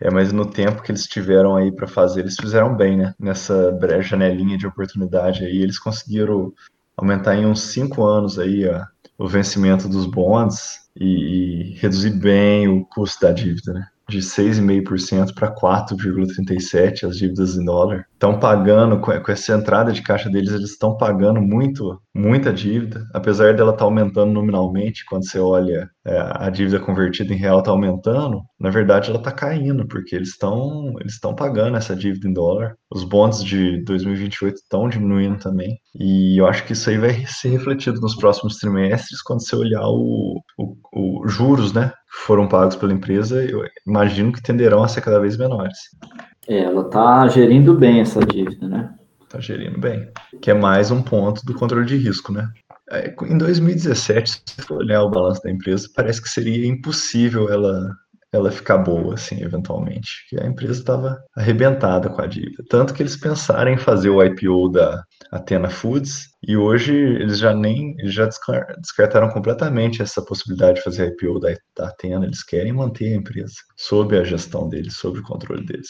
É, 0.00 0.10
mas 0.10 0.32
no 0.32 0.46
tempo 0.46 0.82
que 0.82 0.90
eles 0.90 1.06
tiveram 1.06 1.54
aí 1.54 1.70
para 1.70 1.86
fazer, 1.86 2.20
eles 2.20 2.36
fizeram 2.40 2.74
bem, 2.74 2.96
né? 2.96 3.14
Nessa 3.18 3.78
janelinha 4.00 4.58
de 4.58 4.66
oportunidade 4.66 5.44
aí, 5.44 5.62
eles 5.62 5.78
conseguiram 5.78 6.52
aumentar 6.96 7.36
em 7.36 7.46
uns 7.46 7.60
cinco 7.60 8.04
anos 8.04 8.38
aí 8.38 8.68
ó, 8.68 8.84
o 9.22 9.28
vencimento 9.28 9.88
dos 9.88 10.04
bonds 10.04 10.80
e, 10.96 11.04
e 11.06 11.78
reduzir 11.78 12.10
bem 12.10 12.66
o 12.66 12.84
custo 12.84 13.20
da 13.20 13.32
dívida, 13.32 13.72
né? 13.72 13.86
de 14.08 14.18
6,5% 14.18 15.32
para 15.32 15.54
4,37% 15.54 17.08
as 17.08 17.16
dívidas 17.16 17.56
em 17.56 17.64
dólar. 17.64 18.06
Estão 18.22 18.38
pagando, 18.38 19.00
com 19.00 19.10
essa 19.32 19.52
entrada 19.52 19.90
de 19.90 20.00
caixa 20.00 20.30
deles, 20.30 20.52
eles 20.52 20.70
estão 20.70 20.96
pagando 20.96 21.42
muito, 21.42 22.00
muita 22.14 22.52
dívida, 22.52 23.04
apesar 23.12 23.52
dela 23.52 23.72
estar 23.72 23.80
tá 23.80 23.84
aumentando 23.84 24.30
nominalmente, 24.30 25.04
quando 25.06 25.28
você 25.28 25.40
olha 25.40 25.90
é, 26.06 26.20
a 26.36 26.48
dívida 26.48 26.78
convertida 26.78 27.34
em 27.34 27.36
real 27.36 27.58
está 27.58 27.72
aumentando, 27.72 28.40
na 28.60 28.70
verdade 28.70 29.10
ela 29.10 29.18
está 29.18 29.32
caindo, 29.32 29.88
porque 29.88 30.14
eles 30.14 30.28
estão 30.28 30.94
eles 31.00 31.14
estão 31.14 31.34
pagando 31.34 31.76
essa 31.76 31.96
dívida 31.96 32.28
em 32.28 32.32
dólar. 32.32 32.76
Os 32.94 33.02
bonds 33.02 33.42
de 33.42 33.82
2028 33.82 34.54
estão 34.54 34.88
diminuindo 34.88 35.38
também. 35.38 35.76
E 35.98 36.38
eu 36.38 36.46
acho 36.46 36.64
que 36.64 36.74
isso 36.74 36.90
aí 36.90 36.98
vai 36.98 37.26
ser 37.26 37.48
refletido 37.48 38.00
nos 38.00 38.14
próximos 38.14 38.56
trimestres, 38.58 39.20
quando 39.20 39.44
você 39.44 39.56
olhar 39.56 39.82
o, 39.82 40.40
o, 40.56 41.22
o 41.24 41.26
juros, 41.26 41.72
né? 41.72 41.90
foram 42.26 42.46
pagos 42.46 42.76
pela 42.76 42.92
empresa, 42.92 43.42
eu 43.42 43.62
imagino 43.86 44.32
que 44.32 44.42
tenderão 44.42 44.82
a 44.82 44.88
ser 44.88 45.00
cada 45.00 45.18
vez 45.18 45.36
menores. 45.36 45.78
É, 46.48 46.58
ela 46.58 46.82
está 46.82 47.28
gerindo 47.28 47.74
bem 47.74 48.00
essa 48.00 48.20
dívida, 48.20 48.68
né? 48.68 48.94
Está 49.22 49.40
gerindo 49.40 49.78
bem. 49.78 50.10
Que 50.40 50.50
é 50.50 50.54
mais 50.54 50.90
um 50.90 51.02
ponto 51.02 51.44
do 51.44 51.54
controle 51.54 51.86
de 51.86 51.96
risco, 51.96 52.32
né? 52.32 52.48
É, 52.90 53.14
em 53.24 53.38
2017, 53.38 54.42
se 54.44 54.62
for 54.62 54.78
olhar 54.78 55.02
o 55.02 55.10
balanço 55.10 55.42
da 55.42 55.50
empresa, 55.50 55.88
parece 55.94 56.20
que 56.20 56.28
seria 56.28 56.66
impossível 56.66 57.50
ela 57.50 57.90
ela 58.32 58.50
ficar 58.50 58.78
boa, 58.78 59.14
assim, 59.14 59.42
eventualmente. 59.42 60.26
Que 60.28 60.40
a 60.40 60.46
empresa 60.46 60.80
estava 60.80 61.22
arrebentada 61.36 62.08
com 62.08 62.22
a 62.22 62.26
dívida. 62.26 62.64
Tanto 62.68 62.94
que 62.94 63.02
eles 63.02 63.14
pensaram 63.14 63.70
em 63.70 63.76
fazer 63.76 64.08
o 64.08 64.24
IPO 64.24 64.70
da 64.70 65.04
Athena 65.30 65.68
Foods 65.68 66.31
e 66.46 66.56
hoje 66.56 66.92
eles 66.92 67.38
já 67.38 67.54
nem 67.54 67.94
eles 67.98 68.12
já 68.12 68.28
descartaram 68.78 69.28
completamente 69.30 70.02
essa 70.02 70.20
possibilidade 70.20 70.78
de 70.78 70.82
fazer 70.82 71.08
IPO 71.08 71.38
da, 71.38 71.54
da 71.76 71.88
Atena. 71.88 72.26
Eles 72.26 72.42
querem 72.42 72.72
manter 72.72 73.12
a 73.12 73.16
empresa 73.16 73.54
sob 73.76 74.18
a 74.18 74.24
gestão 74.24 74.68
deles, 74.68 74.96
sob 74.96 75.20
o 75.20 75.22
controle 75.22 75.64
deles. 75.64 75.88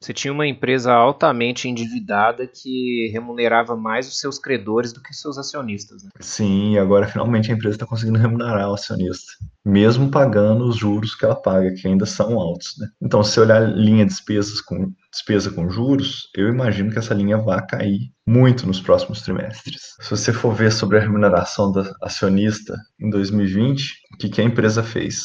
Você 0.00 0.12
tinha 0.12 0.32
uma 0.32 0.46
empresa 0.46 0.92
altamente 0.92 1.68
endividada 1.68 2.46
que 2.46 3.10
remunerava 3.12 3.76
mais 3.76 4.06
os 4.08 4.18
seus 4.18 4.38
credores 4.38 4.92
do 4.92 5.02
que 5.02 5.10
os 5.10 5.20
seus 5.20 5.38
acionistas. 5.38 6.02
Né? 6.02 6.10
Sim, 6.20 6.74
e 6.74 6.78
agora 6.78 7.06
finalmente 7.06 7.50
a 7.50 7.54
empresa 7.54 7.76
está 7.76 7.86
conseguindo 7.86 8.18
remunerar 8.18 8.70
o 8.70 8.74
acionista, 8.74 9.32
mesmo 9.64 10.10
pagando 10.10 10.64
os 10.64 10.76
juros 10.76 11.14
que 11.14 11.24
ela 11.24 11.34
paga, 11.34 11.72
que 11.72 11.88
ainda 11.88 12.04
são 12.04 12.38
altos. 12.38 12.74
Né? 12.78 12.88
Então, 13.02 13.22
se 13.22 13.32
você 13.32 13.40
olhar 13.40 13.62
a 13.62 13.66
linha 13.66 14.04
de 14.04 14.10
despesas 14.12 14.60
com 14.60 14.92
despesa 15.16 15.50
com 15.50 15.70
juros, 15.70 16.28
eu 16.36 16.48
imagino 16.48 16.92
que 16.92 16.98
essa 16.98 17.14
linha 17.14 17.38
vai 17.38 17.64
cair 17.66 18.10
muito 18.26 18.66
nos 18.66 18.80
próximos 18.80 19.22
trimestres. 19.22 19.94
Se 20.00 20.10
você 20.10 20.32
for 20.32 20.54
ver 20.54 20.70
sobre 20.70 20.98
a 20.98 21.00
remuneração 21.00 21.72
da 21.72 21.90
acionista 22.02 22.76
em 23.00 23.08
2020, 23.08 23.92
o 24.14 24.18
que, 24.18 24.28
que 24.28 24.40
a 24.40 24.44
empresa 24.44 24.82
fez? 24.82 25.20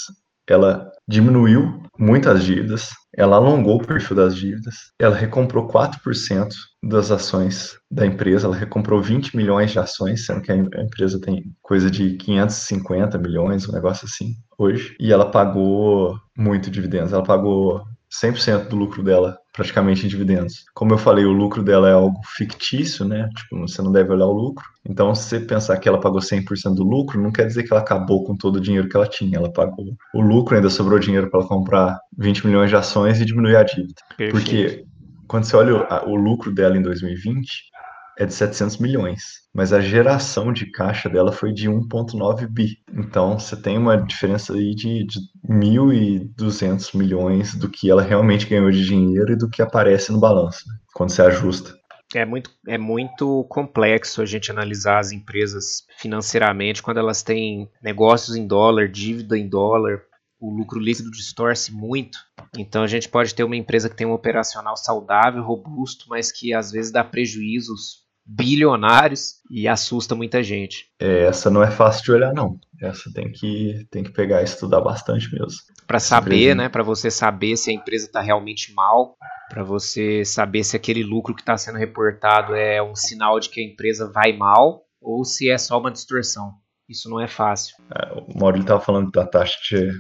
Ela 0.48 0.90
diminuiu 1.08 1.82
muitas 2.00 2.44
dívidas, 2.44 2.90
ela 3.16 3.36
alongou 3.36 3.78
o 3.78 3.86
perfil 3.86 4.16
das 4.16 4.36
dívidas, 4.36 4.76
ela 5.00 5.16
recomprou 5.16 5.68
4% 5.68 6.50
das 6.84 7.12
ações 7.12 7.78
da 7.90 8.06
empresa, 8.06 8.48
ela 8.48 8.56
recomprou 8.56 9.02
20 9.02 9.36
milhões 9.36 9.72
de 9.72 9.80
ações, 9.80 10.26
sendo 10.26 10.42
que 10.42 10.52
a 10.52 10.56
empresa 10.56 11.20
tem 11.20 11.54
coisa 11.62 11.92
de 11.92 12.18
550 12.18 13.18
milhões, 13.18 13.68
um 13.68 13.74
negócio 13.74 14.06
assim, 14.06 14.34
hoje, 14.58 14.96
e 15.00 15.12
ela 15.12 15.30
pagou 15.30 16.18
muito 16.36 16.72
dividendos, 16.72 17.14
ela 17.14 17.24
pagou 17.24 17.84
100% 18.12 18.68
do 18.68 18.76
lucro 18.76 19.04
dela 19.04 19.38
praticamente 19.54 20.06
em 20.06 20.10
dividendos. 20.10 20.66
Como 20.74 20.94
eu 20.94 20.98
falei, 20.98 21.26
o 21.26 21.32
lucro 21.32 21.62
dela 21.62 21.90
é 21.90 21.94
algo 21.94 22.20
fictício, 22.38 23.06
né? 23.06 23.30
Tipo, 23.36 23.60
você 23.60 23.82
não 23.82 23.92
deve 23.92 24.12
olhar 24.12 24.28
o 24.28 24.34
lucro. 24.34 24.66
Então, 24.86 25.14
se 25.14 25.24
você 25.24 25.40
pensar 25.40 25.78
que 25.78 25.88
ela 25.88 26.00
pagou 26.00 26.20
100% 26.20 26.74
do 26.76 26.84
lucro, 26.84 27.22
não 27.22 27.32
quer 27.32 27.46
dizer 27.46 27.64
que 27.64 27.74
ela 27.74 27.82
acabou 27.82 28.24
com 28.24 28.36
todo 28.36 28.56
o 28.56 28.62
dinheiro 28.62 28.88
que 28.88 28.96
ela 28.96 29.08
tinha. 29.08 29.38
Ela 29.38 29.52
pagou 29.52 29.96
o 30.14 30.22
lucro, 30.22 30.56
ainda 30.56 30.70
sobrou 30.70 31.00
dinheiro 31.00 31.30
para 31.30 31.42
ela 31.42 31.50
comprar 31.50 32.00
20 32.18 32.48
milhões 32.48 32.70
de 32.70 32.76
ações 32.76 33.20
e 33.20 33.26
diminuir 33.26 33.56
a 33.58 33.64
dívida. 33.64 34.02
Perfeito. 34.18 34.32
Porque 34.32 34.86
quando 35.28 35.44
você 35.46 35.56
olha 35.56 35.76
o, 35.76 36.12
o 36.12 36.16
lucro 36.16 36.52
dela 36.52 36.78
em 36.78 36.82
2020, 36.82 37.71
é 38.18 38.26
de 38.26 38.34
700 38.34 38.78
milhões, 38.78 39.42
mas 39.54 39.74
a 39.74 39.82
geração 39.82 40.52
de 40.52 40.70
caixa 40.72 41.10
dela 41.10 41.32
foi 41.32 41.52
de 41.52 41.70
1,9 41.70 42.48
bi. 42.48 42.78
Então 42.94 43.40
você 43.40 43.56
tem 43.56 43.78
uma 43.78 43.98
diferença 43.98 44.54
aí 44.54 44.76
de, 44.76 45.06
de 45.06 45.20
1.200 45.48 46.96
milhões 46.96 47.56
do 47.56 47.70
que 47.70 47.90
ela 47.90 48.02
realmente 48.02 48.46
ganhou 48.46 48.70
de 48.72 48.86
dinheiro 48.86 49.34
e 49.34 49.38
do 49.38 49.50
que 49.50 49.62
aparece 49.62 50.12
no 50.12 50.20
balanço, 50.20 50.68
né? 50.68 50.76
quando 50.94 51.12
você 51.12 51.22
ajusta. 51.22 51.80
É 52.14 52.26
muito, 52.26 52.52
é 52.68 52.78
muito 52.78 53.46
complexo 53.46 54.22
a 54.22 54.26
gente 54.26 54.52
analisar 54.52 55.00
as 55.00 55.14
empresas 55.14 55.86
financeiramente 55.98 56.84
quando 56.84 56.98
elas 56.98 57.24
têm 57.24 57.70
negócios 57.82 58.36
em 58.36 58.46
dólar, 58.46 58.90
dívida 58.90 59.38
em 59.38 59.48
dólar, 59.48 60.02
o 60.42 60.50
lucro 60.50 60.80
líquido 60.80 61.12
distorce 61.12 61.72
muito. 61.72 62.18
Então 62.58 62.82
a 62.84 62.88
gente 62.88 63.08
pode 63.08 63.34
ter 63.36 63.44
uma 63.44 63.56
empresa 63.56 63.88
que 63.88 63.96
tem 63.96 64.08
um 64.08 64.12
operacional 64.12 64.76
saudável, 64.76 65.44
robusto, 65.44 66.06
mas 66.10 66.32
que 66.32 66.52
às 66.54 66.72
vezes 66.72 66.92
dá 66.92 67.04
prejuízos 67.04 68.02
bilionários 68.26 69.36
e 69.50 69.68
assusta 69.68 70.16
muita 70.16 70.42
gente. 70.42 70.88
É, 71.00 71.26
essa 71.26 71.50
não 71.50 71.64
é 71.64 71.70
fácil 71.70 72.04
de 72.04 72.12
olhar, 72.12 72.34
não. 72.34 72.60
Essa 72.82 73.12
tem 73.14 73.32
que, 73.32 73.86
tem 73.92 74.04
que 74.04 74.12
pegar 74.12 74.42
e 74.42 74.46
estudar 74.46 74.82
bastante 74.82 75.32
mesmo. 75.32 75.60
Para 75.86 76.00
saber, 76.00 76.56
né? 76.56 76.70
Para 76.70 76.84
você 76.84 77.12
saber 77.12 77.58
se 77.58 77.70
a 77.70 77.74
empresa 77.74 78.06
está 78.06 78.22
realmente 78.22 78.74
mal, 78.74 79.16
para 79.50 79.64
você 79.64 80.24
saber 80.26 80.64
se 80.64 80.76
aquele 80.76 81.04
lucro 81.04 81.36
que 81.36 81.42
está 81.42 81.58
sendo 81.58 81.78
reportado 81.78 82.56
é 82.56 82.82
um 82.82 82.96
sinal 82.96 83.40
de 83.40 83.50
que 83.50 83.60
a 83.60 83.64
empresa 83.64 84.10
vai 84.12 84.34
mal 84.34 84.84
ou 85.02 85.24
se 85.24 85.50
é 85.50 85.58
só 85.58 85.80
uma 85.80 85.92
distorção. 85.92 86.54
Isso 86.88 87.10
não 87.10 87.20
é 87.20 87.28
fácil. 87.28 87.76
É, 87.96 88.14
o 88.14 88.38
Maurício 88.38 88.64
estava 88.64 88.82
falando 88.82 89.12
da 89.12 89.26
taxa 89.26 89.58
de 89.70 89.92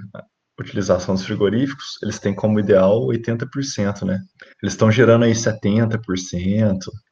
utilização 0.61 1.15
dos 1.15 1.25
frigoríficos, 1.25 1.97
eles 2.03 2.19
têm 2.19 2.33
como 2.33 2.59
ideal 2.59 3.07
80%, 3.07 4.03
né? 4.05 4.19
Eles 4.61 4.73
estão 4.73 4.91
gerando 4.91 5.25
aí 5.25 5.33
70%. 5.33 5.99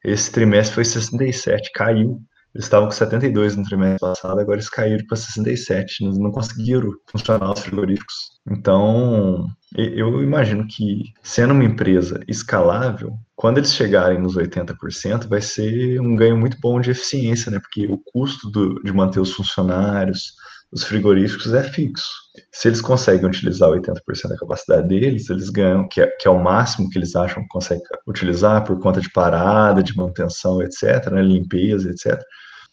Esse 0.04 0.32
trimestre 0.32 0.76
foi 0.76 0.84
67%, 0.84 1.60
caiu. 1.74 2.22
Eles 2.54 2.66
estavam 2.66 2.88
com 2.88 2.96
72 2.96 3.56
no 3.56 3.64
trimestre 3.64 4.00
passado, 4.00 4.40
agora 4.40 4.58
eles 4.58 4.70
caíram 4.70 5.06
para 5.06 5.18
67. 5.18 6.04
Eles 6.04 6.18
não 6.18 6.32
conseguiram 6.32 6.92
funcionar 7.08 7.54
os 7.54 7.60
frigoríficos. 7.60 8.16
Então, 8.50 9.46
eu 9.76 10.24
imagino 10.24 10.66
que, 10.68 11.04
sendo 11.22 11.54
uma 11.54 11.64
empresa 11.64 12.20
escalável, 12.28 13.14
quando 13.36 13.60
eles 13.60 13.74
chegarem 13.74 14.20
nos 14.20 14.36
80%, 14.36 15.28
vai 15.28 15.42
ser 15.42 16.02
um 16.02 16.16
ganho 16.16 16.36
muito 16.36 16.58
bom 16.60 16.82
de 16.82 16.90
eficiência, 16.90 17.52
né? 17.52 17.60
Porque 17.60 17.86
o 17.86 18.00
custo 18.12 18.50
do, 18.50 18.82
de 18.82 18.92
manter 18.92 19.20
os 19.20 19.32
funcionários, 19.32 20.34
os 20.72 20.84
frigoríficos 20.84 21.54
é 21.54 21.64
fixo. 21.64 22.08
Se 22.52 22.68
eles 22.68 22.82
conseguem 22.82 23.28
utilizar 23.28 23.70
80% 23.70 24.30
da 24.30 24.38
capacidade 24.38 24.88
deles, 24.88 25.30
eles 25.30 25.50
ganham, 25.50 25.88
que 25.88 26.02
é, 26.02 26.08
que 26.08 26.28
é, 26.28 26.32
o 26.32 26.42
máximo 26.42 26.90
que 26.90 26.98
eles 26.98 27.16
acham 27.16 27.42
que 27.44 27.50
conseguem 27.50 27.84
utilizar 28.08 28.64
por 28.64 28.80
conta 28.80 29.02
de 29.02 29.12
parada, 29.12 29.82
de 29.82 29.96
manutenção, 29.96 30.62
etc., 30.62 31.10
né, 31.12 31.22
limpeza, 31.22 31.90
etc. 31.90 32.22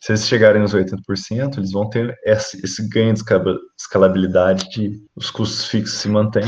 Se 0.01 0.13
eles 0.13 0.27
chegarem 0.29 0.61
nos 0.61 0.75
80%, 0.75 1.57
eles 1.57 1.73
vão 1.73 1.89
ter 1.89 2.15
esse, 2.25 2.63
esse 2.65 2.87
ganho 2.89 3.15
de 3.15 3.23
escalabilidade 3.79 4.69
de 4.71 5.03
os 5.17 5.31
custos 5.31 5.67
fixos 5.67 5.99
se 5.99 6.09
mantêm 6.09 6.45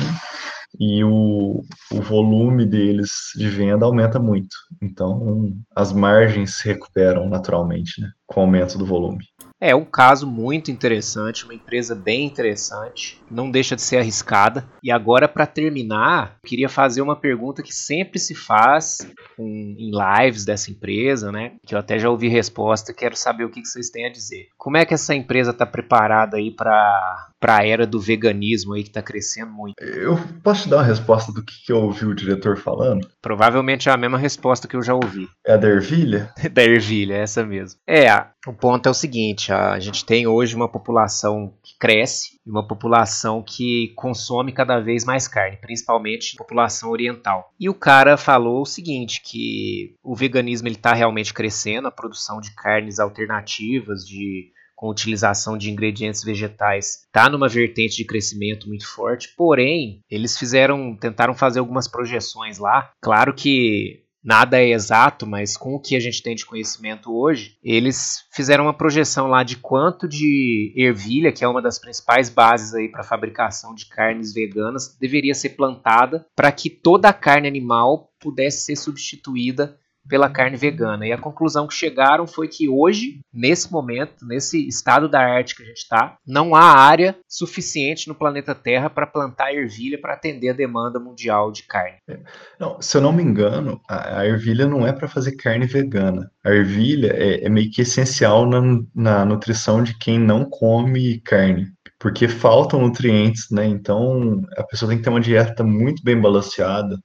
e 0.78 1.02
o, 1.02 1.64
o 1.90 2.02
volume 2.02 2.66
deles 2.66 3.10
de 3.34 3.48
venda 3.48 3.86
aumenta 3.86 4.18
muito. 4.18 4.54
Então, 4.82 5.56
as 5.74 5.92
margens 5.92 6.58
se 6.58 6.68
recuperam 6.68 7.28
naturalmente 7.28 8.00
né, 8.02 8.10
com 8.28 8.40
o 8.40 8.44
aumento 8.44 8.78
do 8.78 8.86
volume. 8.86 9.24
É 9.60 9.74
um 9.74 9.84
caso 9.84 10.24
muito 10.24 10.70
interessante, 10.70 11.44
uma 11.44 11.54
empresa 11.54 11.92
bem 11.92 12.24
interessante, 12.24 13.20
não 13.28 13.50
deixa 13.50 13.74
de 13.74 13.82
ser 13.82 13.96
arriscada. 13.96 14.68
E 14.82 14.90
agora, 14.90 15.26
para 15.26 15.46
terminar, 15.46 16.36
queria 16.46 16.68
fazer 16.68 17.02
uma 17.02 17.16
pergunta 17.16 17.62
que 17.62 17.74
sempre 17.74 18.20
se 18.20 18.36
faz 18.36 18.98
em 19.36 19.90
lives 19.90 20.44
dessa 20.44 20.70
empresa, 20.70 21.32
né? 21.32 21.54
Que 21.66 21.74
eu 21.74 21.78
até 21.78 21.98
já 21.98 22.08
ouvi 22.08 22.28
resposta, 22.28 22.94
quero 22.94 23.16
saber 23.16 23.44
o 23.44 23.50
que 23.50 23.64
vocês 23.64 23.90
têm 23.90 24.06
a 24.06 24.12
dizer. 24.12 24.46
Como 24.56 24.76
é 24.76 24.84
que 24.84 24.94
essa 24.94 25.14
empresa 25.14 25.50
está 25.50 25.66
preparada 25.66 26.36
aí 26.36 26.52
para 26.52 27.28
a 27.42 27.66
era 27.66 27.84
do 27.84 28.00
veganismo 28.00 28.74
aí 28.74 28.84
que 28.84 28.90
está 28.90 29.02
crescendo 29.02 29.50
muito? 29.50 29.82
Eu 29.82 30.16
posso 30.44 30.64
te 30.64 30.68
dar 30.68 30.76
uma 30.76 30.84
resposta 30.84 31.32
do 31.32 31.42
que, 31.44 31.54
que 31.66 31.72
eu 31.72 31.78
ouvi 31.78 32.06
o 32.06 32.14
diretor 32.14 32.56
falando? 32.56 33.08
Provavelmente 33.20 33.88
é 33.88 33.92
a 33.92 33.96
mesma 33.96 34.18
resposta 34.18 34.68
que 34.68 34.76
eu 34.76 34.82
já 34.82 34.94
ouvi. 34.94 35.28
É 35.44 35.54
a 35.54 35.56
da 35.56 35.68
ervilha? 35.68 36.32
da 36.52 36.62
ervilha, 36.62 37.14
é 37.14 37.22
essa 37.22 37.44
mesmo. 37.44 37.80
É, 37.84 38.08
o 38.46 38.52
ponto 38.52 38.86
é 38.86 38.90
o 38.90 38.94
seguinte, 38.94 39.52
a 39.52 39.78
gente 39.78 40.04
tem 40.04 40.26
hoje 40.26 40.54
uma 40.54 40.68
população 40.68 41.54
que 41.62 41.76
cresce 41.78 42.38
e 42.46 42.50
uma 42.50 42.66
população 42.66 43.42
que 43.42 43.92
consome 43.96 44.52
cada 44.52 44.80
vez 44.80 45.04
mais 45.04 45.28
carne, 45.28 45.58
principalmente 45.60 46.34
a 46.34 46.38
população 46.38 46.90
oriental. 46.90 47.50
E 47.58 47.68
o 47.68 47.74
cara 47.74 48.16
falou 48.16 48.62
o 48.62 48.66
seguinte, 48.66 49.22
que 49.24 49.94
o 50.02 50.14
veganismo 50.14 50.68
está 50.68 50.92
realmente 50.92 51.34
crescendo, 51.34 51.88
a 51.88 51.92
produção 51.92 52.40
de 52.40 52.54
carnes 52.54 52.98
alternativas, 52.98 54.04
de 54.04 54.50
com 54.78 54.88
utilização 54.88 55.58
de 55.58 55.72
ingredientes 55.72 56.22
vegetais 56.22 57.00
está 57.04 57.28
numa 57.28 57.48
vertente 57.48 57.96
de 57.96 58.04
crescimento 58.04 58.68
muito 58.68 58.86
forte, 58.86 59.34
porém 59.36 60.00
eles 60.08 60.38
fizeram, 60.38 60.96
tentaram 60.96 61.34
fazer 61.34 61.58
algumas 61.58 61.88
projeções 61.88 62.58
lá. 62.58 62.92
Claro 63.02 63.34
que 63.34 64.04
nada 64.22 64.60
é 64.60 64.70
exato, 64.70 65.26
mas 65.26 65.56
com 65.56 65.74
o 65.74 65.80
que 65.80 65.96
a 65.96 66.00
gente 66.00 66.22
tem 66.22 66.34
de 66.34 66.44
conhecimento 66.46 67.12
hoje, 67.12 67.56
eles 67.62 68.24
fizeram 68.32 68.64
uma 68.64 68.74
projeção 68.74 69.28
lá 69.28 69.42
de 69.42 69.56
quanto 69.56 70.08
de 70.08 70.72
ervilha, 70.76 71.32
que 71.32 71.44
é 71.44 71.48
uma 71.48 71.62
das 71.62 71.78
principais 71.78 72.28
bases 72.28 72.74
aí 72.74 72.88
para 72.88 73.02
fabricação 73.02 73.74
de 73.74 73.86
carnes 73.86 74.32
veganas, 74.32 74.96
deveria 74.98 75.34
ser 75.34 75.50
plantada 75.50 76.26
para 76.34 76.52
que 76.52 76.68
toda 76.68 77.08
a 77.08 77.12
carne 77.12 77.48
animal 77.48 78.12
pudesse 78.20 78.64
ser 78.64 78.76
substituída 78.76 79.78
pela 80.08 80.30
carne 80.30 80.56
vegana. 80.56 81.06
E 81.06 81.12
a 81.12 81.18
conclusão 81.18 81.66
que 81.66 81.74
chegaram 81.74 82.26
foi 82.26 82.48
que 82.48 82.68
hoje, 82.68 83.20
nesse 83.32 83.70
momento, 83.70 84.26
nesse 84.26 84.66
estado 84.66 85.08
da 85.08 85.20
arte 85.20 85.54
que 85.54 85.62
a 85.62 85.66
gente 85.66 85.78
está, 85.78 86.16
não 86.26 86.54
há 86.54 86.62
área 86.62 87.16
suficiente 87.28 88.08
no 88.08 88.14
planeta 88.14 88.54
Terra 88.54 88.88
para 88.88 89.06
plantar 89.06 89.52
ervilha 89.52 90.00
para 90.00 90.14
atender 90.14 90.50
a 90.50 90.54
demanda 90.54 90.98
mundial 90.98 91.52
de 91.52 91.62
carne. 91.64 91.98
É. 92.08 92.18
Não, 92.58 92.80
se 92.80 92.96
eu 92.96 93.00
não 93.00 93.12
me 93.12 93.22
engano, 93.22 93.80
a, 93.88 94.24
ervilha 94.24 94.66
não 94.66 94.86
é 94.86 94.92
para 94.92 95.08
fazer 95.08 95.32
carne 95.32 95.66
vegana. 95.66 96.30
A 96.44 96.50
ervilha 96.50 97.12
é, 97.14 97.44
é 97.44 97.48
meio 97.48 97.70
que 97.70 97.82
essencial 97.82 98.46
na, 98.46 98.60
na 98.94 99.24
nutrição 99.24 99.82
de 99.82 99.96
quem 99.96 100.18
não 100.18 100.44
come 100.44 101.20
carne 101.20 101.66
porque 101.98 102.28
faltam 102.28 102.80
nutrientes, 102.80 103.50
né? 103.50 103.66
Então 103.66 104.40
a 104.56 104.62
pessoa 104.62 104.88
tem 104.88 104.98
que 104.98 105.04
ter 105.04 105.10
uma 105.10 105.20
dieta 105.20 105.64
muito 105.64 106.02
bem 106.02 106.20
balanceada, 106.20 106.96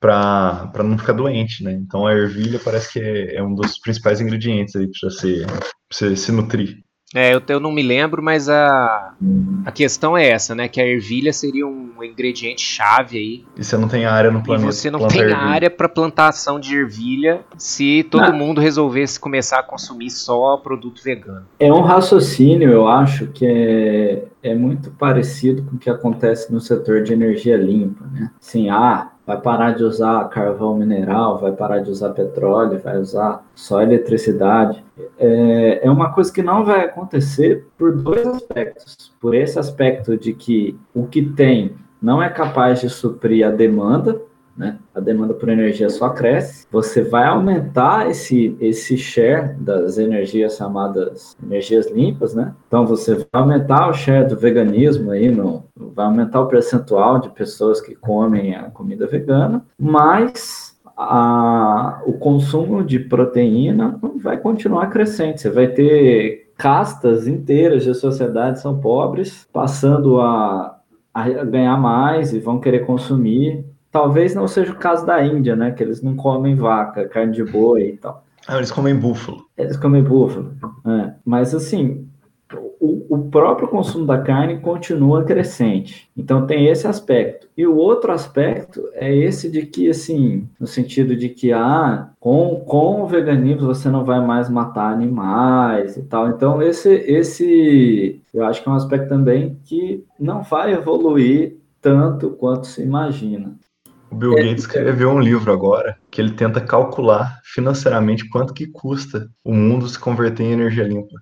para 0.00 0.82
não 0.84 0.98
ficar 0.98 1.12
doente, 1.12 1.64
né? 1.64 1.72
Então 1.72 2.06
a 2.06 2.12
ervilha 2.12 2.60
parece 2.62 2.92
que 2.92 3.00
é, 3.00 3.36
é 3.36 3.42
um 3.42 3.54
dos 3.54 3.78
principais 3.78 4.20
ingredientes 4.20 4.76
aí 4.76 4.88
para 4.88 5.10
você, 5.10 5.46
você 5.90 6.16
se 6.16 6.32
nutrir. 6.32 6.78
É, 7.14 7.34
eu, 7.34 7.40
eu 7.48 7.58
não 7.58 7.72
me 7.72 7.82
lembro, 7.82 8.22
mas 8.22 8.50
a, 8.50 9.14
a 9.64 9.72
questão 9.72 10.16
é 10.16 10.28
essa, 10.28 10.54
né? 10.54 10.68
Que 10.68 10.78
a 10.78 10.86
ervilha 10.86 11.32
seria 11.32 11.66
um 11.66 12.04
ingrediente 12.04 12.60
chave 12.60 13.16
aí. 13.16 13.44
E 13.56 13.64
você 13.64 13.78
não 13.78 13.88
tem 13.88 14.04
área 14.04 14.30
no 14.30 14.42
planeta. 14.42 14.68
E 14.68 14.72
você 14.72 14.90
não 14.90 15.08
tem 15.08 15.22
ervilha. 15.22 15.38
área 15.38 15.70
para 15.70 15.88
plantação 15.88 16.60
de 16.60 16.76
ervilha 16.76 17.40
se 17.56 18.06
todo 18.10 18.30
não. 18.30 18.36
mundo 18.36 18.60
resolvesse 18.60 19.18
começar 19.18 19.60
a 19.60 19.62
consumir 19.62 20.10
só 20.10 20.58
produto 20.58 21.02
vegano. 21.02 21.46
É 21.58 21.72
um 21.72 21.80
raciocínio, 21.80 22.70
eu 22.70 22.86
acho, 22.86 23.28
que 23.28 23.46
é, 23.46 24.24
é 24.42 24.54
muito 24.54 24.90
parecido 24.90 25.62
com 25.62 25.76
o 25.76 25.78
que 25.78 25.88
acontece 25.88 26.52
no 26.52 26.60
setor 26.60 27.02
de 27.02 27.14
energia 27.14 27.56
limpa, 27.56 28.04
né? 28.12 28.30
Sim, 28.38 28.68
ah, 28.68 29.12
vai 29.28 29.38
parar 29.38 29.72
de 29.72 29.84
usar 29.84 30.26
carvão 30.30 30.74
mineral, 30.74 31.36
vai 31.36 31.52
parar 31.52 31.80
de 31.80 31.90
usar 31.90 32.14
petróleo, 32.14 32.80
vai 32.82 32.96
usar 32.96 33.44
só 33.54 33.82
eletricidade. 33.82 34.82
É, 35.18 35.86
é 35.86 35.90
uma 35.90 36.14
coisa 36.14 36.32
que 36.32 36.40
não 36.40 36.64
vai 36.64 36.86
acontecer 36.86 37.66
por 37.76 37.94
dois 37.94 38.26
aspectos. 38.26 39.12
Por 39.20 39.34
esse 39.34 39.58
aspecto 39.58 40.16
de 40.16 40.32
que 40.32 40.80
o 40.94 41.06
que 41.06 41.20
tem 41.20 41.76
não 42.00 42.22
é 42.22 42.30
capaz 42.30 42.80
de 42.80 42.88
suprir 42.88 43.46
a 43.46 43.50
demanda, 43.50 44.18
né? 44.58 44.76
A 44.92 44.98
demanda 44.98 45.32
por 45.32 45.48
energia 45.48 45.88
só 45.88 46.10
cresce. 46.10 46.66
Você 46.70 47.02
vai 47.02 47.24
aumentar 47.24 48.10
esse, 48.10 48.56
esse 48.60 48.98
share 48.98 49.54
das 49.60 49.96
energias 49.96 50.56
chamadas 50.56 51.36
energias 51.42 51.88
limpas, 51.90 52.34
né? 52.34 52.52
Então 52.66 52.84
você 52.84 53.14
vai 53.14 53.26
aumentar 53.32 53.88
o 53.88 53.94
share 53.94 54.28
do 54.28 54.36
veganismo 54.36 55.12
aí, 55.12 55.30
no, 55.30 55.64
vai 55.76 56.06
aumentar 56.06 56.40
o 56.40 56.48
percentual 56.48 57.20
de 57.20 57.30
pessoas 57.30 57.80
que 57.80 57.94
comem 57.94 58.56
a 58.56 58.64
comida 58.64 59.06
vegana, 59.06 59.64
mas 59.78 60.76
a, 60.96 62.02
o 62.04 62.14
consumo 62.14 62.82
de 62.82 62.98
proteína 62.98 64.00
vai 64.16 64.36
continuar 64.38 64.88
crescente. 64.88 65.40
Você 65.40 65.50
vai 65.50 65.68
ter 65.68 66.52
castas 66.56 67.28
inteiras 67.28 67.84
de 67.84 67.94
sociedades 67.94 68.60
são 68.60 68.80
pobres, 68.80 69.48
passando 69.52 70.20
a, 70.20 70.80
a 71.14 71.28
ganhar 71.44 71.76
mais 71.76 72.32
e 72.32 72.40
vão 72.40 72.58
querer 72.58 72.84
consumir 72.84 73.64
Talvez 73.90 74.34
não 74.34 74.46
seja 74.46 74.72
o 74.72 74.76
caso 74.76 75.06
da 75.06 75.24
Índia, 75.24 75.56
né? 75.56 75.70
Que 75.70 75.82
eles 75.82 76.02
não 76.02 76.14
comem 76.14 76.54
vaca, 76.54 77.08
carne 77.08 77.32
de 77.32 77.44
boi 77.44 77.90
e 77.90 77.96
tal. 77.96 78.24
Ah, 78.46 78.56
eles 78.56 78.70
comem 78.70 78.94
búfalo. 78.94 79.44
Eles 79.56 79.76
comem 79.76 80.02
búfalo. 80.02 80.54
É. 80.86 81.12
Mas 81.24 81.54
assim, 81.54 82.08
o, 82.80 83.14
o, 83.14 83.30
próprio 83.30 83.68
consumo 83.68 84.06
da 84.06 84.18
carne 84.18 84.58
continua 84.60 85.24
crescente. 85.24 86.08
Então 86.16 86.46
tem 86.46 86.66
esse 86.66 86.86
aspecto. 86.86 87.48
E 87.56 87.66
o 87.66 87.76
outro 87.76 88.12
aspecto 88.12 88.88
é 88.94 89.14
esse 89.14 89.50
de 89.50 89.66
que, 89.66 89.90
assim, 89.90 90.48
no 90.58 90.66
sentido 90.66 91.16
de 91.16 91.28
que, 91.28 91.52
ah, 91.52 92.10
com, 92.18 92.62
com 92.66 93.02
o 93.02 93.06
veganismo 93.06 93.66
você 93.66 93.88
não 93.90 94.04
vai 94.04 94.24
mais 94.24 94.48
matar 94.48 94.92
animais 94.92 95.96
e 95.96 96.02
tal. 96.02 96.28
Então 96.28 96.62
esse, 96.62 96.88
esse, 96.90 98.22
eu 98.32 98.44
acho 98.44 98.62
que 98.62 98.68
é 98.68 98.72
um 98.72 98.76
aspecto 98.76 99.08
também 99.08 99.58
que 99.64 100.04
não 100.18 100.42
vai 100.42 100.72
evoluir 100.72 101.58
tanto 101.82 102.30
quanto 102.30 102.66
se 102.66 102.82
imagina. 102.82 103.54
O 104.10 104.16
Bill 104.16 104.38
é, 104.38 104.42
Gates 104.42 104.64
escreveu 104.64 105.10
um 105.10 105.20
livro 105.20 105.52
agora 105.52 105.96
que 106.10 106.20
ele 106.20 106.32
tenta 106.32 106.60
calcular 106.60 107.40
financeiramente 107.44 108.28
quanto 108.28 108.54
que 108.54 108.66
custa 108.66 109.28
o 109.44 109.54
mundo 109.54 109.88
se 109.88 109.98
converter 109.98 110.44
em 110.44 110.52
energia 110.52 110.84
limpa. 110.84 111.14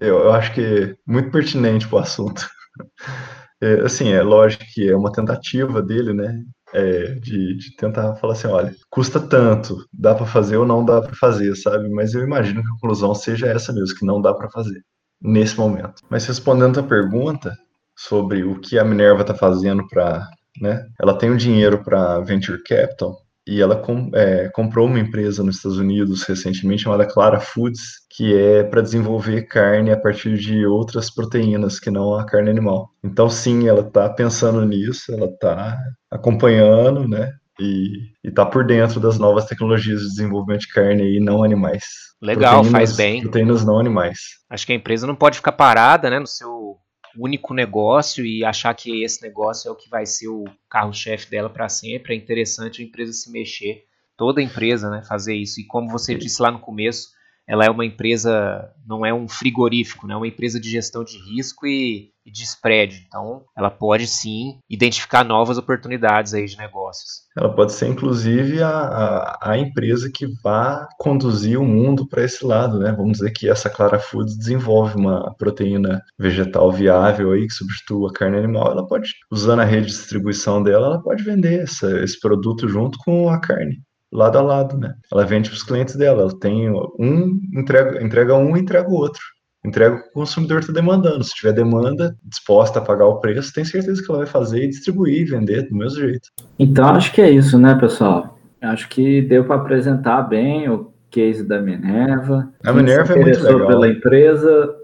Eu, 0.00 0.18
eu 0.18 0.32
acho 0.32 0.52
que 0.52 0.60
é 0.60 0.96
muito 1.06 1.30
pertinente 1.30 1.86
para 1.86 1.96
o 1.96 2.00
assunto. 2.00 2.48
É, 3.64 3.82
assim, 3.82 4.10
é 4.10 4.20
lógico 4.20 4.64
que 4.74 4.90
é 4.90 4.96
uma 4.96 5.12
tentativa 5.12 5.80
dele, 5.80 6.12
né? 6.12 6.42
É, 6.74 7.14
de, 7.14 7.56
de, 7.56 7.76
tentar 7.76 8.16
falar 8.16 8.32
assim, 8.32 8.48
olha, 8.48 8.74
custa 8.90 9.20
tanto, 9.20 9.86
dá 9.92 10.16
para 10.16 10.26
fazer 10.26 10.56
ou 10.56 10.66
não 10.66 10.84
dá 10.84 11.00
para 11.00 11.14
fazer, 11.14 11.54
sabe? 11.54 11.88
Mas 11.88 12.12
eu 12.12 12.24
imagino 12.24 12.60
que 12.60 12.66
a 12.66 12.72
conclusão 12.72 13.14
seja 13.14 13.46
essa 13.46 13.72
mesmo, 13.72 13.96
que 13.96 14.04
não 14.04 14.20
dá 14.20 14.34
para 14.34 14.50
fazer 14.50 14.82
nesse 15.20 15.56
momento. 15.56 16.02
Mas 16.10 16.26
respondendo 16.26 16.80
a 16.80 16.82
pergunta 16.82 17.56
sobre 17.96 18.42
o 18.42 18.58
que 18.58 18.80
a 18.80 18.84
Minerva 18.84 19.20
está 19.20 19.34
fazendo 19.34 19.86
para 19.86 20.28
né? 20.60 20.86
Ela 21.00 21.16
tem 21.16 21.30
o 21.30 21.34
um 21.34 21.36
dinheiro 21.36 21.82
para 21.82 22.20
venture 22.20 22.62
capital 22.62 23.16
e 23.46 23.60
ela 23.60 23.76
com, 23.76 24.10
é, 24.14 24.48
comprou 24.50 24.86
uma 24.86 25.00
empresa 25.00 25.42
nos 25.42 25.56
Estados 25.56 25.78
Unidos 25.78 26.22
recentemente 26.22 26.82
chamada 26.82 27.06
Clara 27.06 27.40
Foods, 27.40 27.80
que 28.08 28.36
é 28.36 28.62
para 28.62 28.82
desenvolver 28.82 29.42
carne 29.42 29.90
a 29.90 29.96
partir 29.96 30.38
de 30.38 30.64
outras 30.64 31.12
proteínas 31.12 31.80
que 31.80 31.90
não 31.90 32.14
a 32.14 32.24
carne 32.24 32.50
animal. 32.50 32.90
Então, 33.02 33.28
sim, 33.28 33.66
ela 33.66 33.80
está 33.80 34.08
pensando 34.08 34.64
nisso, 34.64 35.12
ela 35.12 35.26
está 35.26 35.76
acompanhando, 36.10 37.08
né? 37.08 37.32
E 37.60 38.12
está 38.24 38.46
por 38.46 38.64
dentro 38.64 39.00
das 39.00 39.18
novas 39.18 39.44
tecnologias 39.46 40.00
de 40.00 40.08
desenvolvimento 40.08 40.62
de 40.62 40.68
carne 40.68 41.16
e 41.16 41.20
não 41.20 41.42
animais. 41.42 41.84
Legal, 42.20 42.62
faz 42.64 42.96
bem. 42.96 43.22
Proteínas 43.22 43.64
não 43.64 43.78
animais. 43.78 44.18
Acho 44.48 44.66
que 44.66 44.72
a 44.72 44.76
empresa 44.76 45.06
não 45.06 45.16
pode 45.16 45.38
ficar 45.38 45.52
parada, 45.52 46.08
né, 46.08 46.20
no 46.20 46.26
seu 46.26 46.76
único 47.16 47.54
negócio 47.54 48.24
e 48.24 48.44
achar 48.44 48.74
que 48.74 49.02
esse 49.02 49.22
negócio 49.22 49.68
é 49.68 49.72
o 49.72 49.76
que 49.76 49.88
vai 49.88 50.06
ser 50.06 50.28
o 50.28 50.44
carro-chefe 50.68 51.30
dela 51.30 51.50
para 51.50 51.68
sempre. 51.68 52.14
É 52.14 52.16
interessante 52.16 52.82
a 52.82 52.84
empresa 52.84 53.12
se 53.12 53.30
mexer, 53.30 53.84
toda 54.16 54.42
empresa, 54.42 54.90
né, 54.90 55.02
fazer 55.02 55.34
isso. 55.34 55.60
E 55.60 55.64
como 55.64 55.90
você 55.90 56.14
disse 56.14 56.40
lá 56.40 56.50
no 56.50 56.60
começo, 56.60 57.10
ela 57.46 57.64
é 57.64 57.70
uma 57.70 57.84
empresa, 57.84 58.70
não 58.86 59.04
é 59.04 59.12
um 59.12 59.28
frigorífico, 59.28 60.06
né? 60.06 60.14
é 60.14 60.16
uma 60.16 60.28
empresa 60.28 60.60
de 60.60 60.70
gestão 60.70 61.04
de 61.04 61.18
risco 61.18 61.66
e, 61.66 62.10
e 62.24 62.30
de 62.30 62.44
spread. 62.44 63.04
Então, 63.06 63.44
ela 63.56 63.70
pode 63.70 64.06
sim 64.06 64.58
identificar 64.70 65.24
novas 65.24 65.58
oportunidades 65.58 66.34
aí 66.34 66.46
de 66.46 66.56
negócios. 66.56 67.22
Ela 67.36 67.52
pode 67.52 67.72
ser, 67.72 67.88
inclusive, 67.88 68.62
a, 68.62 68.68
a, 68.68 69.38
a 69.52 69.58
empresa 69.58 70.10
que 70.12 70.26
vá 70.42 70.88
conduzir 70.98 71.58
o 71.58 71.64
mundo 71.64 72.06
para 72.06 72.24
esse 72.24 72.44
lado, 72.44 72.78
né? 72.78 72.92
Vamos 72.92 73.18
dizer 73.18 73.32
que 73.32 73.48
essa 73.48 73.70
Clara 73.70 73.98
Foods 73.98 74.36
desenvolve 74.36 74.96
uma 74.96 75.34
proteína 75.36 76.02
vegetal 76.18 76.70
viável 76.70 77.32
aí 77.32 77.46
que 77.46 77.54
substitua 77.54 78.10
a 78.10 78.12
carne 78.12 78.38
animal. 78.38 78.70
Ela 78.70 78.86
pode, 78.86 79.10
usando 79.30 79.60
a 79.60 79.64
rede 79.64 79.86
de 79.86 79.92
distribuição 79.92 80.62
dela, 80.62 80.86
ela 80.86 81.02
pode 81.02 81.24
vender 81.24 81.62
essa, 81.62 82.02
esse 82.02 82.20
produto 82.20 82.68
junto 82.68 82.98
com 82.98 83.28
a 83.28 83.40
carne 83.40 83.80
lado 84.12 84.38
a 84.38 84.42
lado, 84.42 84.76
né? 84.76 84.94
Ela 85.12 85.24
vende 85.24 85.48
para 85.48 85.56
os 85.56 85.62
clientes 85.62 85.96
dela. 85.96 86.22
Ela 86.22 86.38
tem 86.38 86.70
um, 86.70 87.40
entrega, 87.54 88.02
entrega 88.02 88.36
um 88.36 88.56
e 88.56 88.60
entrega 88.60 88.88
o 88.88 88.94
outro. 88.94 89.22
Entrega 89.64 89.94
o 89.94 90.02
que 90.02 90.08
o 90.08 90.12
consumidor 90.12 90.58
está 90.58 90.72
demandando. 90.72 91.22
Se 91.22 91.34
tiver 91.34 91.52
demanda 91.52 92.16
disposta 92.24 92.80
a 92.80 92.82
pagar 92.82 93.06
o 93.06 93.20
preço, 93.20 93.52
tem 93.52 93.64
certeza 93.64 94.02
que 94.02 94.10
ela 94.10 94.18
vai 94.18 94.26
fazer 94.26 94.64
e 94.64 94.68
distribuir 94.68 95.22
e 95.22 95.24
vender 95.24 95.68
do 95.68 95.76
mesmo 95.76 96.00
jeito. 96.00 96.28
Então 96.58 96.88
acho 96.88 97.12
que 97.12 97.22
é 97.22 97.30
isso, 97.30 97.58
né, 97.58 97.74
pessoal? 97.76 98.38
Acho 98.60 98.88
que 98.88 99.22
deu 99.22 99.44
para 99.44 99.56
apresentar 99.56 100.22
bem 100.22 100.68
o 100.68 100.92
case 101.10 101.46
da 101.46 101.60
Minerva. 101.60 102.52
A 102.64 102.72
Minerva 102.72 103.14
é 103.14 103.20
muito 103.20 103.42
legal. 103.42 103.66
pela 103.68 103.88
empresa, 103.88 104.74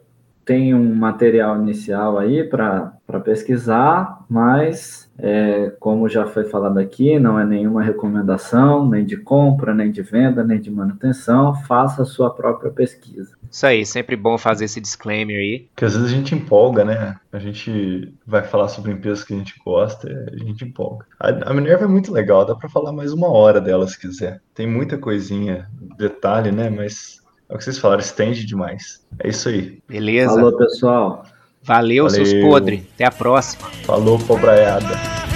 tem 0.45 0.75
um 0.75 0.95
material 0.95 1.61
inicial 1.61 2.19
aí 2.19 2.45
para 3.09 3.21
pesquisar, 3.21 4.23
mas 4.29 5.11
é, 5.19 5.73
como 5.81 6.11
já 6.11 6.27
foi 6.27 6.45
falado 6.45 6.79
aqui, 6.79 7.19
não 7.19 7.41
é 7.41 7.45
nenhuma 7.45 7.83
recomendação, 7.83 8.87
nem 8.87 9.03
de 9.03 9.17
compra, 9.17 9.75
nem 9.75 9.91
de 9.91 10.03
venda, 10.03 10.45
nem 10.45 10.61
de 10.61 10.71
manutenção. 10.71 11.55
Faça 11.65 12.03
a 12.03 12.05
sua 12.05 12.29
própria 12.29 12.71
pesquisa. 12.71 13.35
Isso 13.51 13.67
aí, 13.67 13.87
sempre 13.87 14.15
bom 14.15 14.37
fazer 14.37 14.67
esse 14.67 14.79
disclaimer 14.79 15.39
aí. 15.39 15.61
Porque 15.75 15.87
às 15.87 15.95
vezes 15.97 16.13
a 16.13 16.15
gente 16.15 16.35
empolga, 16.35 16.85
né? 16.85 17.17
A 17.33 17.39
gente 17.39 18.13
vai 18.27 18.43
falar 18.43 18.69
sobre 18.69 18.93
empresas 18.93 19.25
que 19.25 19.33
a 19.33 19.39
gente 19.39 19.55
gosta, 19.65 20.07
a 20.31 20.37
gente 20.37 20.67
empolga. 20.67 21.07
A, 21.19 21.51
a 21.51 21.55
Minerva 21.55 21.87
é 21.87 21.89
muito 21.89 22.13
legal, 22.13 22.45
dá 22.45 22.55
para 22.55 22.69
falar 22.69 22.93
mais 22.93 23.15
uma 23.15 23.33
hora 23.33 23.59
dela 23.59 23.89
se 23.89 23.99
quiser. 23.99 24.39
Tem 24.55 24.67
muita 24.67 24.99
coisinha, 24.99 25.67
detalhe, 25.97 26.53
né? 26.53 26.69
Mas 26.69 27.23
é 27.49 27.55
o 27.55 27.57
que 27.57 27.65
vocês 27.65 27.79
falaram, 27.79 28.01
estende 28.01 28.45
demais. 28.45 29.03
É 29.19 29.29
isso 29.31 29.49
aí. 29.49 29.79
Beleza. 29.89 30.35
Falou, 30.35 30.59
pessoal. 30.59 31.25
Valeu, 31.69 32.09
Valeu. 32.09 32.25
seus 32.27 32.33
podres. 32.43 32.81
Até 32.95 33.05
a 33.05 33.11
próxima. 33.11 33.69
Falou, 33.85 34.19
pobraiada. 34.19 35.28